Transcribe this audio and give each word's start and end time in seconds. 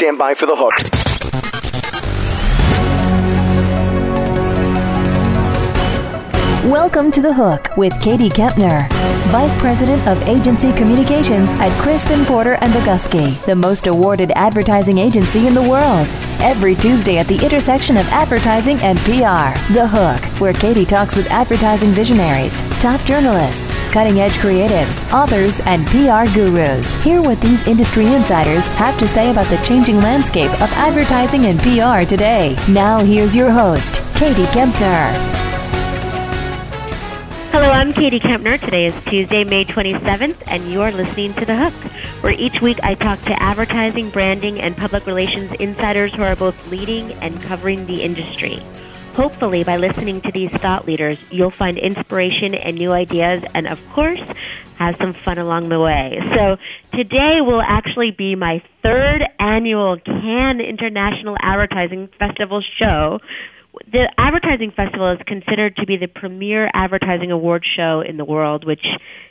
stand 0.00 0.16
by 0.16 0.32
for 0.32 0.46
the 0.46 0.56
hook. 0.56 0.72
Welcome 6.64 7.12
to 7.12 7.20
The 7.20 7.34
Hook 7.34 7.76
with 7.76 7.92
Katie 8.00 8.30
Kempner, 8.30 8.88
Vice 9.30 9.54
President 9.56 10.08
of 10.08 10.22
Agency 10.22 10.72
Communications 10.72 11.50
at 11.60 11.78
Crispin 11.82 12.24
Porter 12.24 12.54
and 12.62 12.72
Bogusky, 12.72 13.44
the 13.44 13.54
most 13.54 13.88
awarded 13.88 14.30
advertising 14.36 14.96
agency 14.96 15.46
in 15.46 15.52
the 15.52 15.68
world. 15.68 16.08
Every 16.42 16.74
Tuesday 16.74 17.18
at 17.18 17.28
the 17.28 17.38
intersection 17.44 17.98
of 17.98 18.06
advertising 18.08 18.78
and 18.80 18.98
PR, 19.00 19.52
The 19.74 19.86
Hook, 19.86 20.24
where 20.40 20.54
Katie 20.54 20.86
talks 20.86 21.14
with 21.14 21.30
advertising 21.30 21.90
visionaries, 21.90 22.62
top 22.80 23.02
journalists, 23.04 23.76
cutting 23.92 24.20
edge 24.20 24.38
creatives, 24.38 25.06
authors, 25.12 25.60
and 25.60 25.86
PR 25.88 26.32
gurus. 26.34 26.94
Hear 27.02 27.20
what 27.20 27.42
these 27.42 27.66
industry 27.66 28.06
insiders 28.06 28.66
have 28.68 28.98
to 29.00 29.06
say 29.06 29.30
about 29.30 29.48
the 29.48 29.62
changing 29.62 29.98
landscape 29.98 30.50
of 30.62 30.72
advertising 30.72 31.44
and 31.44 31.60
PR 31.60 32.08
today. 32.08 32.56
Now, 32.70 33.04
here's 33.04 33.36
your 33.36 33.50
host, 33.50 34.00
Katie 34.14 34.44
Kempner. 34.44 35.49
Hello, 37.52 37.68
I'm 37.68 37.92
Katie 37.92 38.20
Kempner. 38.20 38.60
Today 38.60 38.86
is 38.86 38.94
Tuesday, 39.06 39.42
May 39.42 39.64
27th, 39.64 40.36
and 40.46 40.70
you 40.70 40.82
are 40.82 40.92
listening 40.92 41.34
to 41.34 41.44
The 41.44 41.56
Hook, 41.56 41.74
where 42.22 42.32
each 42.32 42.60
week 42.60 42.78
I 42.84 42.94
talk 42.94 43.20
to 43.22 43.42
advertising, 43.42 44.10
branding, 44.10 44.60
and 44.60 44.76
public 44.76 45.04
relations 45.04 45.50
insiders 45.54 46.14
who 46.14 46.22
are 46.22 46.36
both 46.36 46.70
leading 46.70 47.10
and 47.14 47.42
covering 47.42 47.86
the 47.86 48.04
industry. 48.04 48.62
Hopefully, 49.14 49.64
by 49.64 49.78
listening 49.78 50.20
to 50.20 50.30
these 50.30 50.52
thought 50.52 50.86
leaders, 50.86 51.18
you'll 51.32 51.50
find 51.50 51.76
inspiration 51.76 52.54
and 52.54 52.76
new 52.76 52.92
ideas, 52.92 53.42
and 53.52 53.66
of 53.66 53.84
course, 53.88 54.20
have 54.76 54.94
some 54.98 55.12
fun 55.12 55.38
along 55.38 55.70
the 55.70 55.80
way. 55.80 56.20
So, 56.36 56.56
today 56.92 57.40
will 57.40 57.62
actually 57.62 58.12
be 58.12 58.36
my 58.36 58.62
third 58.84 59.26
annual 59.40 59.98
Cannes 59.98 60.60
International 60.60 61.36
Advertising 61.42 62.10
Festival 62.16 62.62
show 62.78 63.18
the 63.92 64.10
advertising 64.18 64.72
festival 64.74 65.12
is 65.12 65.18
considered 65.26 65.76
to 65.76 65.86
be 65.86 65.96
the 65.96 66.08
premier 66.08 66.70
advertising 66.74 67.30
award 67.30 67.64
show 67.76 68.02
in 68.06 68.16
the 68.16 68.24
world 68.24 68.66
which 68.66 68.84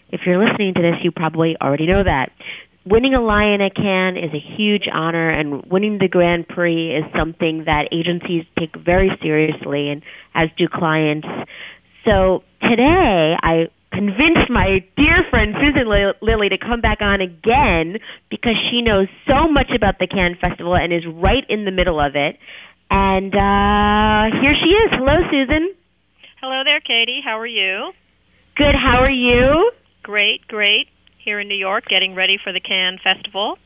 if 0.09 0.21
you're 0.25 0.43
listening 0.43 0.73
to 0.73 0.81
this 0.81 0.95
you 1.03 1.11
probably 1.11 1.55
already 1.61 1.87
know 1.87 2.03
that 2.03 2.31
winning 2.85 3.13
a 3.13 3.21
lion 3.21 3.61
at 3.61 3.75
cannes 3.75 4.17
is 4.17 4.31
a 4.33 4.57
huge 4.57 4.87
honor 4.91 5.29
and 5.29 5.63
winning 5.65 5.97
the 5.99 6.07
grand 6.07 6.47
prix 6.47 6.95
is 6.95 7.03
something 7.17 7.63
that 7.65 7.89
agencies 7.91 8.45
take 8.57 8.75
very 8.77 9.11
seriously 9.21 9.89
and 9.89 10.01
as 10.33 10.49
do 10.57 10.67
clients 10.67 11.27
so 12.05 12.43
today 12.63 13.35
i 13.41 13.67
convinced 13.91 14.49
my 14.49 14.85
dear 14.95 15.17
friend 15.29 15.55
Susan 15.59 15.87
Lilley 16.21 16.49
to 16.49 16.57
come 16.57 16.81
back 16.81 17.01
on 17.01 17.21
again 17.21 17.97
because 18.29 18.55
she 18.69 18.81
knows 18.81 19.07
so 19.27 19.47
much 19.49 19.71
about 19.75 19.99
the 19.99 20.07
Cannes 20.07 20.37
Festival 20.39 20.75
and 20.75 20.93
is 20.93 21.03
right 21.05 21.43
in 21.49 21.65
the 21.65 21.71
middle 21.71 21.99
of 21.99 22.15
it. 22.15 22.37
And 22.89 23.33
uh, 23.33 24.39
here 24.41 24.53
she 24.55 24.69
is. 24.69 24.89
Hello, 24.91 25.17
Susan. 25.29 25.75
Hello 26.41 26.63
there, 26.65 26.79
Katie. 26.79 27.21
How 27.23 27.39
are 27.39 27.47
you? 27.47 27.91
Good. 28.55 28.73
How 28.73 29.01
are 29.01 29.11
you? 29.11 29.71
Great, 30.03 30.47
great. 30.47 30.87
Here 31.23 31.39
in 31.39 31.47
New 31.47 31.57
York, 31.57 31.85
getting 31.89 32.15
ready 32.15 32.37
for 32.43 32.51
the 32.53 32.59
Cannes 32.59 32.99
Festival. 33.03 33.57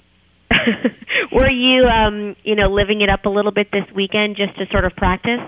Were 1.32 1.52
you, 1.52 1.86
um, 1.86 2.36
you 2.44 2.56
know, 2.56 2.70
living 2.70 3.02
it 3.02 3.10
up 3.10 3.26
a 3.26 3.30
little 3.30 3.52
bit 3.52 3.68
this 3.72 3.86
weekend 3.96 4.36
just 4.36 4.58
to 4.58 4.66
sort 4.72 4.86
of 4.86 4.96
practice? 4.96 5.40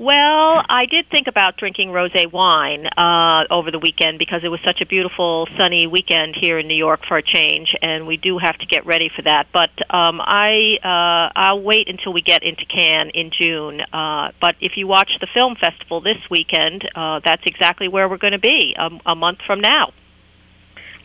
Well, 0.00 0.62
I 0.68 0.86
did 0.88 1.10
think 1.10 1.26
about 1.26 1.56
drinking 1.56 1.88
rosé 1.88 2.30
wine 2.30 2.86
uh, 2.86 3.52
over 3.52 3.72
the 3.72 3.80
weekend 3.80 4.20
because 4.20 4.42
it 4.44 4.48
was 4.48 4.60
such 4.64 4.80
a 4.80 4.86
beautiful 4.86 5.48
sunny 5.58 5.88
weekend 5.88 6.36
here 6.40 6.56
in 6.56 6.68
New 6.68 6.76
York 6.76 7.00
for 7.08 7.18
a 7.18 7.22
change, 7.22 7.74
and 7.82 8.06
we 8.06 8.16
do 8.16 8.38
have 8.38 8.56
to 8.58 8.66
get 8.66 8.86
ready 8.86 9.10
for 9.14 9.22
that. 9.22 9.48
But 9.52 9.70
um, 9.92 10.20
I 10.22 10.78
uh, 10.84 11.32
I'll 11.34 11.60
wait 11.60 11.88
until 11.88 12.12
we 12.12 12.22
get 12.22 12.44
into 12.44 12.62
Cannes 12.64 13.10
in 13.12 13.32
June. 13.36 13.80
Uh, 13.92 14.30
but 14.40 14.54
if 14.60 14.72
you 14.76 14.86
watch 14.86 15.10
the 15.20 15.26
film 15.34 15.56
festival 15.56 16.00
this 16.00 16.22
weekend, 16.30 16.88
uh, 16.94 17.18
that's 17.24 17.42
exactly 17.44 17.88
where 17.88 18.08
we're 18.08 18.18
going 18.18 18.34
to 18.34 18.38
be 18.38 18.76
a, 18.78 19.10
a 19.10 19.16
month 19.16 19.38
from 19.48 19.60
now. 19.60 19.92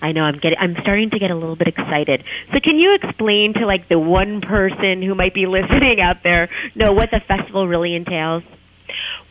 I 0.04 0.12
know 0.12 0.22
I'm 0.22 0.38
getting 0.38 0.60
I'm 0.60 0.76
starting 0.84 1.10
to 1.10 1.18
get 1.18 1.32
a 1.32 1.36
little 1.36 1.56
bit 1.56 1.68
excited. 1.68 2.24
So 2.54 2.60
can 2.64 2.78
you 2.78 2.94
explain 3.02 3.56
to 3.56 3.66
like 3.66 3.90
the 3.90 3.98
one 3.98 4.42
person 4.42 5.02
who 5.02 5.16
might 5.16 5.34
be 5.34 5.48
listening 5.48 6.00
out 6.00 6.18
there 6.24 6.48
know 6.76 6.94
what 6.94 7.10
the 7.10 7.22
festival 7.28 7.68
really 7.68 7.96
entails? 7.96 8.44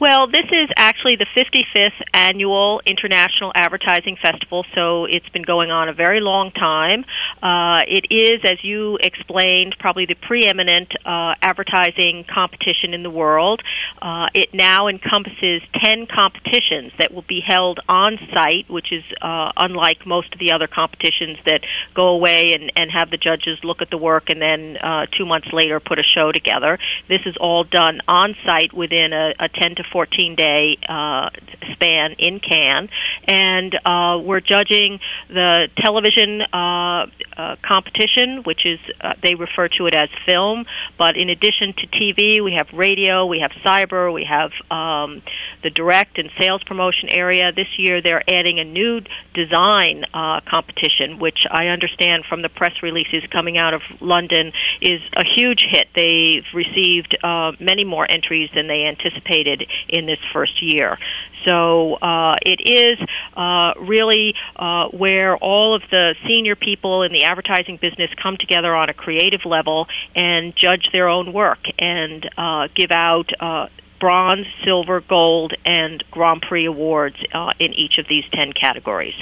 Well, 0.02 0.26
this 0.26 0.46
is 0.50 0.68
actually 0.76 1.14
the 1.14 1.26
55th 1.26 1.92
annual 2.12 2.82
International 2.84 3.52
Advertising 3.54 4.16
Festival, 4.20 4.66
so 4.74 5.04
it's 5.04 5.28
been 5.28 5.44
going 5.44 5.70
on 5.70 5.88
a 5.88 5.92
very 5.92 6.18
long 6.18 6.50
time. 6.50 7.04
Uh, 7.40 7.84
it 7.86 8.10
is, 8.10 8.40
as 8.42 8.58
you 8.64 8.98
explained, 9.00 9.76
probably 9.78 10.06
the 10.06 10.16
preeminent 10.16 10.90
uh, 11.06 11.34
advertising 11.40 12.24
competition 12.28 12.94
in 12.94 13.04
the 13.04 13.10
world. 13.10 13.62
Uh, 14.02 14.26
it 14.34 14.52
now 14.52 14.88
encompasses 14.88 15.62
10 15.80 16.08
competitions 16.12 16.90
that 16.98 17.14
will 17.14 17.24
be 17.28 17.40
held 17.40 17.78
on 17.88 18.18
site, 18.34 18.68
which 18.68 18.90
is 18.90 19.04
uh, 19.22 19.52
unlike 19.56 20.04
most 20.04 20.32
of 20.32 20.40
the 20.40 20.50
other 20.50 20.66
competitions 20.66 21.38
that 21.46 21.60
go 21.94 22.08
away 22.08 22.52
and, 22.54 22.72
and 22.74 22.90
have 22.90 23.10
the 23.10 23.16
judges 23.16 23.56
look 23.62 23.80
at 23.80 23.90
the 23.90 23.98
work 23.98 24.30
and 24.30 24.42
then 24.42 24.76
uh, 24.78 25.06
two 25.16 25.24
months 25.24 25.46
later 25.52 25.78
put 25.78 26.00
a 26.00 26.02
show 26.02 26.32
together. 26.32 26.76
This 27.08 27.20
is 27.24 27.36
all 27.38 27.62
done 27.62 28.00
on 28.08 28.34
site 28.44 28.74
within 28.74 29.12
a, 29.12 29.34
a 29.38 29.48
10 29.48 29.76
to 29.76 29.84
14 29.92 30.34
day 30.34 30.78
uh, 30.88 31.30
span 31.72 32.12
in 32.18 32.40
Cannes, 32.40 32.88
and 33.24 33.74
uh, 33.84 34.18
we're 34.18 34.40
judging 34.40 34.98
the 35.28 35.68
television 35.76 36.42
uh, 36.52 37.06
uh, 37.36 37.56
competition, 37.62 38.42
which 38.44 38.64
is 38.64 38.78
uh, 39.00 39.14
they 39.22 39.34
refer 39.34 39.68
to 39.68 39.86
it 39.86 39.94
as 39.94 40.08
film. 40.26 40.64
But 40.98 41.16
in 41.16 41.28
addition 41.28 41.74
to 41.74 41.86
TV, 41.88 42.42
we 42.42 42.54
have 42.56 42.68
radio, 42.72 43.26
we 43.26 43.40
have 43.40 43.50
cyber, 43.64 44.12
we 44.12 44.24
have 44.24 44.50
um, 44.70 45.22
the 45.62 45.70
direct 45.70 46.18
and 46.18 46.30
sales 46.38 46.62
promotion 46.64 47.08
area. 47.10 47.52
This 47.52 47.68
year, 47.78 48.00
they're 48.02 48.28
adding 48.28 48.58
a 48.58 48.64
new 48.64 49.00
design 49.34 50.04
uh, 50.14 50.40
competition, 50.48 51.18
which 51.18 51.44
I 51.50 51.66
understand 51.66 52.24
from 52.28 52.42
the 52.42 52.48
press 52.48 52.72
releases 52.82 53.22
coming 53.30 53.58
out 53.58 53.74
of 53.74 53.82
London 54.00 54.52
is 54.80 55.00
a 55.16 55.24
huge 55.24 55.64
hit. 55.68 55.88
They've 55.94 56.44
received 56.54 57.16
many 57.60 57.84
more 57.84 58.06
entries 58.10 58.50
than 58.54 58.68
they 58.68 58.84
anticipated 58.84 59.64
in 59.88 60.06
this 60.06 60.18
first 60.32 60.62
year. 60.62 60.98
So 61.46 61.94
uh, 61.94 62.36
it 62.42 62.60
is 62.64 62.98
uh, 63.36 63.72
really 63.80 64.34
uh, 64.56 64.88
where 64.88 65.36
all 65.36 65.74
of 65.74 65.82
the 65.90 66.14
senior 66.26 66.56
people 66.56 67.02
in 67.02 67.12
the 67.12 67.24
advertising 67.24 67.78
business 67.80 68.10
come 68.22 68.36
together 68.38 68.74
on 68.74 68.88
a 68.88 68.94
creative 68.94 69.44
level 69.44 69.86
and 70.14 70.54
judge 70.56 70.88
their 70.92 71.08
own 71.08 71.32
work 71.32 71.58
and 71.78 72.28
uh, 72.36 72.68
give 72.74 72.90
out 72.90 73.30
uh, 73.40 73.66
bronze, 74.00 74.46
silver, 74.64 75.00
gold, 75.00 75.54
and 75.64 76.02
Grand 76.10 76.42
Prix 76.42 76.66
awards 76.66 77.16
uh, 77.32 77.52
in 77.58 77.72
each 77.72 77.98
of 77.98 78.06
these 78.08 78.24
10 78.32 78.52
categories. 78.52 79.14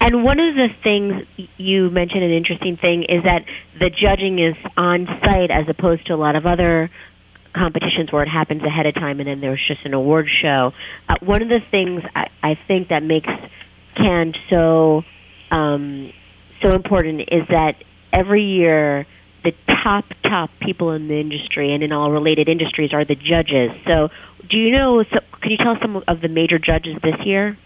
And 0.00 0.22
one 0.22 0.38
of 0.38 0.54
the 0.54 0.68
things 0.84 1.26
you 1.56 1.90
mentioned, 1.90 2.22
an 2.22 2.30
interesting 2.30 2.76
thing, 2.76 3.02
is 3.08 3.24
that 3.24 3.44
the 3.80 3.90
judging 3.90 4.38
is 4.38 4.54
on 4.76 5.06
site 5.24 5.50
as 5.50 5.68
opposed 5.68 6.06
to 6.06 6.14
a 6.14 6.16
lot 6.16 6.36
of 6.36 6.46
other 6.46 6.88
competitions 7.54 8.12
where 8.12 8.22
it 8.22 8.28
happens 8.28 8.62
ahead 8.62 8.86
of 8.86 8.94
time 8.94 9.20
and 9.20 9.28
then 9.28 9.40
there's 9.40 9.62
just 9.66 9.84
an 9.84 9.94
award 9.94 10.26
show. 10.42 10.72
Uh, 11.08 11.14
one 11.20 11.42
of 11.42 11.48
the 11.48 11.60
things 11.70 12.02
I, 12.14 12.28
I 12.42 12.58
think 12.66 12.88
that 12.88 13.02
makes 13.02 13.28
Cannes 13.96 14.36
so 14.50 15.02
um, 15.50 16.12
so 16.62 16.70
important 16.70 17.20
is 17.20 17.42
that 17.48 17.74
every 18.12 18.44
year 18.44 19.06
the 19.44 19.52
top 19.82 20.04
top 20.22 20.50
people 20.60 20.92
in 20.92 21.08
the 21.08 21.18
industry 21.18 21.72
and 21.72 21.82
in 21.82 21.92
all 21.92 22.10
related 22.10 22.48
industries 22.48 22.92
are 22.92 23.04
the 23.04 23.14
judges. 23.14 23.70
So, 23.86 24.08
do 24.48 24.56
you 24.56 24.72
know? 24.72 25.04
So, 25.04 25.20
can 25.40 25.50
you 25.50 25.56
tell 25.56 25.72
us 25.72 25.78
some 25.80 26.02
of 26.06 26.20
the 26.20 26.28
major 26.28 26.58
judges 26.58 26.96
this 27.02 27.14
year? 27.24 27.56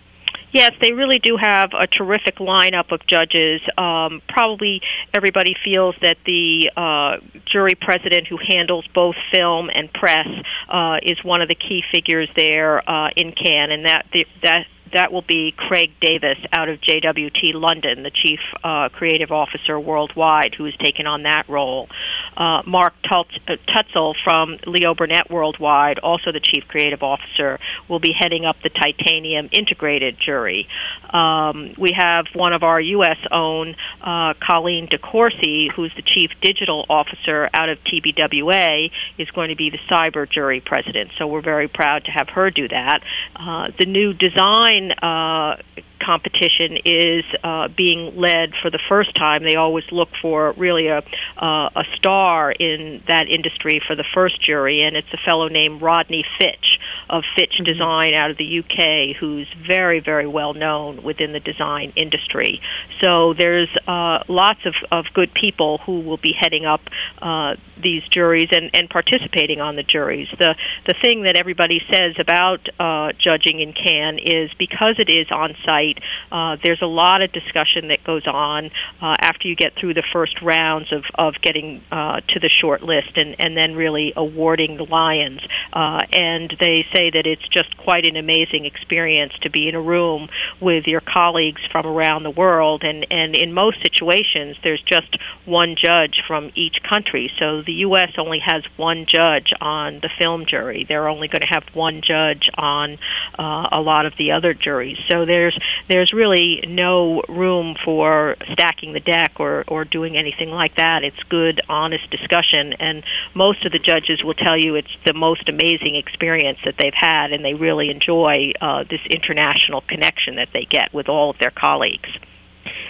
Yes, 0.52 0.72
they 0.82 0.92
really 0.92 1.18
do 1.18 1.38
have 1.40 1.70
a 1.72 1.86
terrific 1.86 2.36
lineup 2.36 2.92
of 2.92 3.00
judges. 3.06 3.62
Um, 3.78 4.20
probably 4.28 4.82
everybody 5.14 5.54
feels 5.64 5.94
that 6.02 6.18
the 6.26 6.70
uh, 6.76 7.16
jury 7.50 7.74
president 7.74 8.28
who 8.28 8.36
handles 8.36 8.86
both 8.94 9.16
film 9.32 9.70
and 9.74 9.90
press 9.92 10.28
uh, 10.68 10.98
is 11.02 11.16
one 11.24 11.40
of 11.40 11.48
the 11.48 11.54
key 11.54 11.82
figures 11.90 12.28
there 12.36 12.88
uh, 12.88 13.08
in 13.16 13.32
Cannes, 13.32 13.70
and 13.70 13.86
that 13.86 14.06
the, 14.12 14.26
that 14.42 14.66
that 14.92 15.10
will 15.10 15.22
be 15.22 15.54
Craig 15.56 15.90
Davis 16.00 16.38
out 16.52 16.68
of 16.68 16.80
JWT 16.80 17.54
London, 17.54 18.02
the 18.02 18.10
chief 18.10 18.40
uh, 18.62 18.88
creative 18.90 19.32
officer 19.32 19.80
worldwide, 19.80 20.54
who 20.54 20.64
has 20.64 20.74
taken 20.76 21.06
on 21.06 21.22
that 21.22 21.48
role. 21.48 21.88
Uh, 22.36 22.62
Mark 22.66 22.94
Tutssel 23.04 24.14
from 24.24 24.58
Leo 24.66 24.94
Burnett 24.94 25.30
Worldwide, 25.30 25.98
also 25.98 26.32
the 26.32 26.40
chief 26.40 26.64
creative 26.68 27.02
officer, 27.02 27.58
will 27.88 28.00
be 28.00 28.12
heading 28.18 28.44
up 28.44 28.56
the 28.62 28.70
Titanium 28.70 29.48
Integrated 29.52 30.16
Jury. 30.18 30.68
Um, 31.10 31.74
we 31.78 31.92
have 31.96 32.26
one 32.34 32.52
of 32.52 32.62
our 32.62 32.80
U.S. 32.80 33.18
own, 33.30 33.76
uh, 34.00 34.34
Colleen 34.40 34.88
DeCourcy, 34.88 35.70
who's 35.72 35.92
the 35.96 36.02
chief 36.02 36.30
digital 36.40 36.86
officer 36.88 37.48
out 37.52 37.68
of 37.68 37.78
TBWA, 37.84 38.90
is 39.18 39.30
going 39.30 39.50
to 39.50 39.56
be 39.56 39.70
the 39.70 39.78
cyber 39.90 40.30
jury 40.30 40.60
president. 40.60 41.10
So 41.18 41.26
we're 41.26 41.42
very 41.42 41.68
proud 41.68 42.04
to 42.04 42.10
have 42.10 42.28
her 42.30 42.50
do 42.50 42.68
that. 42.68 43.00
Uh, 43.36 43.68
the 43.78 43.86
new 43.86 44.12
design 44.12 44.92
uh, 44.92 45.56
competition 46.04 46.78
is 46.84 47.24
uh, 47.42 47.68
being 47.76 48.16
led 48.16 48.50
for 48.60 48.70
the 48.70 48.80
first 48.88 49.14
time. 49.16 49.42
They 49.42 49.56
always 49.56 49.84
look 49.90 50.08
for 50.20 50.52
really 50.56 50.88
a 50.88 50.98
uh, 50.98 51.70
a 51.74 51.84
star 51.96 52.52
in 52.52 53.02
that 53.08 53.28
industry 53.28 53.80
for 53.86 53.96
the 53.96 54.04
first 54.14 54.44
jury, 54.44 54.82
and 54.82 54.96
it's 54.96 55.12
a 55.12 55.18
fellow 55.24 55.48
named 55.48 55.82
Rodney 55.82 56.24
Fitch 56.38 56.78
of 57.08 57.24
Fitch 57.36 57.54
mm-hmm. 57.54 57.64
Design 57.64 58.14
out 58.14 58.30
of 58.30 58.38
the 58.38 58.60
UK, 58.60 59.16
who's 59.18 59.48
very 59.66 60.00
very 60.00 60.26
well 60.26 60.54
known 60.54 61.02
within 61.02 61.32
the 61.32 61.40
design 61.40 61.92
industry. 61.96 62.60
So 63.02 63.34
there's 63.34 63.68
uh, 63.86 64.24
lots 64.28 64.60
of, 64.64 64.74
of 64.90 65.06
good 65.14 65.32
people 65.34 65.78
who 65.78 66.00
will 66.00 66.18
be 66.18 66.32
heading 66.38 66.64
up 66.64 66.80
uh, 67.20 67.56
these 67.82 68.02
juries 68.10 68.48
and, 68.52 68.70
and 68.74 68.88
participating 68.88 69.60
on 69.60 69.76
the 69.76 69.82
juries. 69.82 70.28
The 70.38 70.54
the 70.86 70.94
thing 71.02 71.22
that 71.24 71.36
everybody 71.36 71.80
says 71.90 72.14
about 72.18 72.60
uh, 72.78 73.12
judging 73.18 73.60
in 73.60 73.72
Cannes 73.72 74.18
is 74.18 74.50
because 74.58 74.96
it 74.98 75.10
is 75.10 75.26
on 75.30 75.54
site, 75.64 75.91
uh, 76.30 76.56
there's 76.62 76.82
a 76.82 76.86
lot 76.86 77.22
of 77.22 77.32
discussion 77.32 77.88
that 77.88 78.04
goes 78.04 78.26
on 78.26 78.66
uh, 79.00 79.16
after 79.20 79.48
you 79.48 79.56
get 79.56 79.72
through 79.78 79.94
the 79.94 80.04
first 80.12 80.40
rounds 80.42 80.92
of, 80.92 81.04
of 81.14 81.34
getting 81.42 81.82
uh, 81.90 82.20
to 82.28 82.40
the 82.40 82.48
short 82.48 82.82
list 82.82 83.16
and, 83.16 83.36
and 83.38 83.56
then 83.56 83.74
really 83.74 84.12
awarding 84.16 84.76
the 84.76 84.84
Lions. 84.84 85.40
Uh, 85.72 86.00
and 86.12 86.54
they 86.60 86.84
say 86.94 87.10
that 87.10 87.26
it's 87.26 87.46
just 87.48 87.76
quite 87.76 88.04
an 88.04 88.16
amazing 88.16 88.64
experience 88.64 89.32
to 89.42 89.50
be 89.50 89.68
in 89.68 89.74
a 89.74 89.80
room 89.80 90.28
with 90.60 90.84
your 90.86 91.00
colleagues 91.00 91.60
from 91.70 91.86
around 91.86 92.22
the 92.22 92.30
world. 92.30 92.82
And, 92.84 93.06
and 93.10 93.34
in 93.34 93.52
most 93.52 93.78
situations, 93.82 94.56
there's 94.62 94.82
just 94.82 95.16
one 95.44 95.76
judge 95.76 96.22
from 96.26 96.50
each 96.54 96.76
country. 96.88 97.30
So 97.38 97.62
the 97.62 97.72
U.S. 97.86 98.10
only 98.18 98.40
has 98.44 98.62
one 98.76 99.06
judge 99.08 99.52
on 99.60 100.00
the 100.00 100.10
film 100.18 100.46
jury. 100.46 100.84
They're 100.88 101.08
only 101.08 101.28
going 101.28 101.42
to 101.42 101.48
have 101.48 101.64
one 101.74 102.02
judge 102.06 102.48
on 102.56 102.98
uh, 103.38 103.68
a 103.72 103.80
lot 103.80 104.06
of 104.06 104.14
the 104.18 104.32
other 104.32 104.54
juries. 104.54 104.98
So 105.10 105.24
there's 105.24 105.58
there's 105.88 106.12
really 106.12 106.62
no 106.66 107.22
room 107.28 107.74
for 107.84 108.36
stacking 108.52 108.92
the 108.92 109.00
deck 109.00 109.32
or 109.38 109.64
or 109.68 109.84
doing 109.84 110.16
anything 110.16 110.50
like 110.50 110.76
that. 110.76 111.04
It's 111.04 111.22
good, 111.28 111.60
honest 111.68 112.10
discussion, 112.10 112.74
and 112.78 113.02
most 113.34 113.64
of 113.66 113.72
the 113.72 113.78
judges 113.78 114.22
will 114.24 114.34
tell 114.34 114.58
you 114.58 114.74
it's 114.76 114.94
the 115.04 115.14
most 115.14 115.48
amazing 115.48 115.96
experience 115.96 116.58
that 116.64 116.74
they've 116.78 116.94
had, 116.94 117.32
and 117.32 117.44
they 117.44 117.54
really 117.54 117.90
enjoy 117.90 118.52
uh, 118.60 118.84
this 118.88 119.00
international 119.10 119.82
connection 119.82 120.36
that 120.36 120.48
they 120.52 120.66
get 120.68 120.92
with 120.94 121.08
all 121.08 121.30
of 121.30 121.38
their 121.38 121.52
colleagues. 121.52 122.08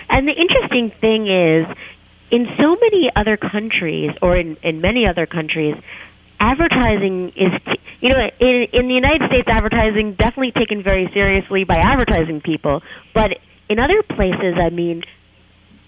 And 0.08 0.28
the 0.28 0.32
interesting 0.32 0.92
thing 1.00 1.26
is, 1.26 1.66
in 2.30 2.46
so 2.58 2.76
many 2.76 3.10
other 3.14 3.36
countries, 3.36 4.10
or 4.20 4.36
in, 4.36 4.56
in 4.62 4.80
many 4.80 5.06
other 5.06 5.26
countries, 5.26 5.76
advertising 6.42 7.30
is, 7.38 7.54
t- 7.62 7.78
you 8.02 8.10
know, 8.10 8.18
in, 8.18 8.66
in 8.74 8.88
the 8.90 8.94
United 8.98 9.30
States, 9.30 9.46
advertising 9.46 10.18
definitely 10.18 10.50
taken 10.50 10.82
very 10.82 11.08
seriously 11.14 11.62
by 11.62 11.78
advertising 11.78 12.42
people. 12.42 12.82
But 13.14 13.38
in 13.70 13.78
other 13.78 14.02
places, 14.02 14.58
I 14.58 14.70
mean, 14.70 15.02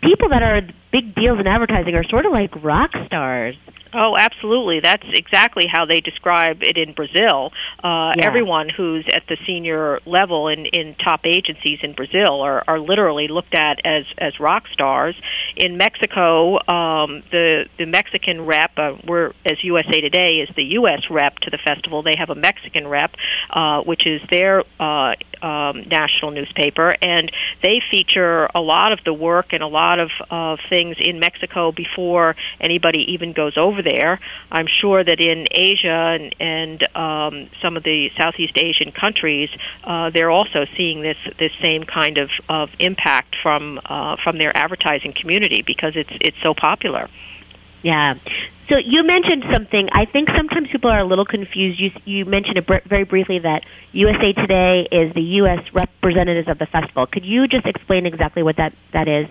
people 0.00 0.28
that 0.30 0.42
are 0.42 0.62
big 0.92 1.14
deals 1.14 1.40
in 1.40 1.46
advertising 1.46 1.94
are 1.98 2.06
sort 2.06 2.24
of 2.24 2.32
like 2.32 2.54
rock 2.62 2.90
stars. 3.06 3.56
Oh, 3.94 4.16
absolutely. 4.18 4.80
That's 4.80 5.06
exactly 5.12 5.66
how 5.70 5.86
they 5.86 6.00
describe 6.00 6.62
it 6.62 6.76
in 6.76 6.94
Brazil. 6.94 7.52
Uh, 7.82 8.12
yeah. 8.16 8.26
Everyone 8.26 8.68
who's 8.68 9.06
at 9.12 9.22
the 9.28 9.36
senior 9.46 10.00
level 10.04 10.48
in, 10.48 10.66
in 10.66 10.96
top 10.96 11.20
agencies 11.24 11.78
in 11.82 11.94
Brazil 11.94 12.40
are, 12.40 12.64
are 12.66 12.80
literally 12.80 13.28
looked 13.28 13.54
at 13.54 13.78
as, 13.84 14.04
as 14.18 14.40
rock 14.40 14.64
stars. 14.72 15.14
In 15.56 15.76
Mexico, 15.76 16.56
um, 16.68 17.22
the 17.30 17.66
the 17.78 17.86
Mexican 17.86 18.44
rep, 18.44 18.72
uh, 18.76 18.94
we're, 19.06 19.32
as 19.46 19.62
USA 19.62 20.00
Today 20.00 20.36
is 20.36 20.48
the 20.56 20.64
U.S. 20.78 21.02
rep 21.10 21.36
to 21.40 21.50
the 21.50 21.58
festival. 21.58 22.02
They 22.02 22.16
have 22.16 22.30
a 22.30 22.34
Mexican 22.34 22.88
rep, 22.88 23.12
uh, 23.50 23.82
which 23.82 24.06
is 24.06 24.20
their 24.30 24.64
uh, 24.80 25.14
um, 25.44 25.84
national 25.88 26.30
newspaper, 26.30 26.94
and 27.02 27.30
they 27.62 27.80
feature 27.90 28.48
a 28.54 28.60
lot 28.60 28.92
of 28.92 29.00
the 29.04 29.12
work 29.12 29.52
and 29.52 29.62
a 29.62 29.66
lot 29.66 30.00
of 30.00 30.10
uh, 30.30 30.56
things 30.70 30.96
in 30.98 31.20
Mexico 31.20 31.70
before 31.70 32.34
anybody 32.60 33.12
even 33.12 33.32
goes 33.32 33.56
over 33.58 33.82
there. 33.82 34.20
I'm 34.50 34.66
sure 34.80 35.04
that 35.04 35.20
in 35.20 35.46
Asia 35.50 36.16
and, 36.18 36.34
and 36.40 36.96
um, 36.96 37.50
some 37.62 37.76
of 37.76 37.82
the 37.82 38.08
Southeast 38.18 38.56
Asian 38.56 38.90
countries, 38.92 39.50
uh, 39.84 40.10
they're 40.10 40.30
also 40.30 40.64
seeing 40.76 41.02
this 41.02 41.18
this 41.38 41.52
same 41.62 41.84
kind 41.84 42.16
of, 42.18 42.30
of 42.48 42.70
impact 42.78 43.36
from 43.42 43.80
uh, 43.84 44.16
from 44.22 44.38
their 44.38 44.56
advertising 44.56 45.12
community 45.20 45.62
because 45.66 45.92
it's 45.94 46.16
it's 46.20 46.36
so 46.42 46.54
popular. 46.54 47.08
Yeah. 47.84 48.14
So 48.70 48.78
you 48.78 49.04
mentioned 49.04 49.44
something. 49.52 49.88
I 49.92 50.06
think 50.06 50.28
sometimes 50.34 50.68
people 50.72 50.90
are 50.90 51.00
a 51.00 51.04
little 51.04 51.26
confused. 51.26 51.78
You 51.78 51.90
you 52.06 52.24
mentioned 52.24 52.56
it 52.56 52.66
br- 52.66 52.88
very 52.88 53.04
briefly 53.04 53.38
that 53.40 53.60
USA 53.92 54.32
Today 54.32 54.88
is 54.90 55.12
the 55.14 55.20
U.S. 55.44 55.60
representatives 55.74 56.48
of 56.48 56.58
the 56.58 56.66
festival. 56.66 57.06
Could 57.06 57.26
you 57.26 57.46
just 57.46 57.66
explain 57.66 58.06
exactly 58.06 58.42
what 58.42 58.56
that 58.56 58.72
that 58.94 59.06
is? 59.06 59.26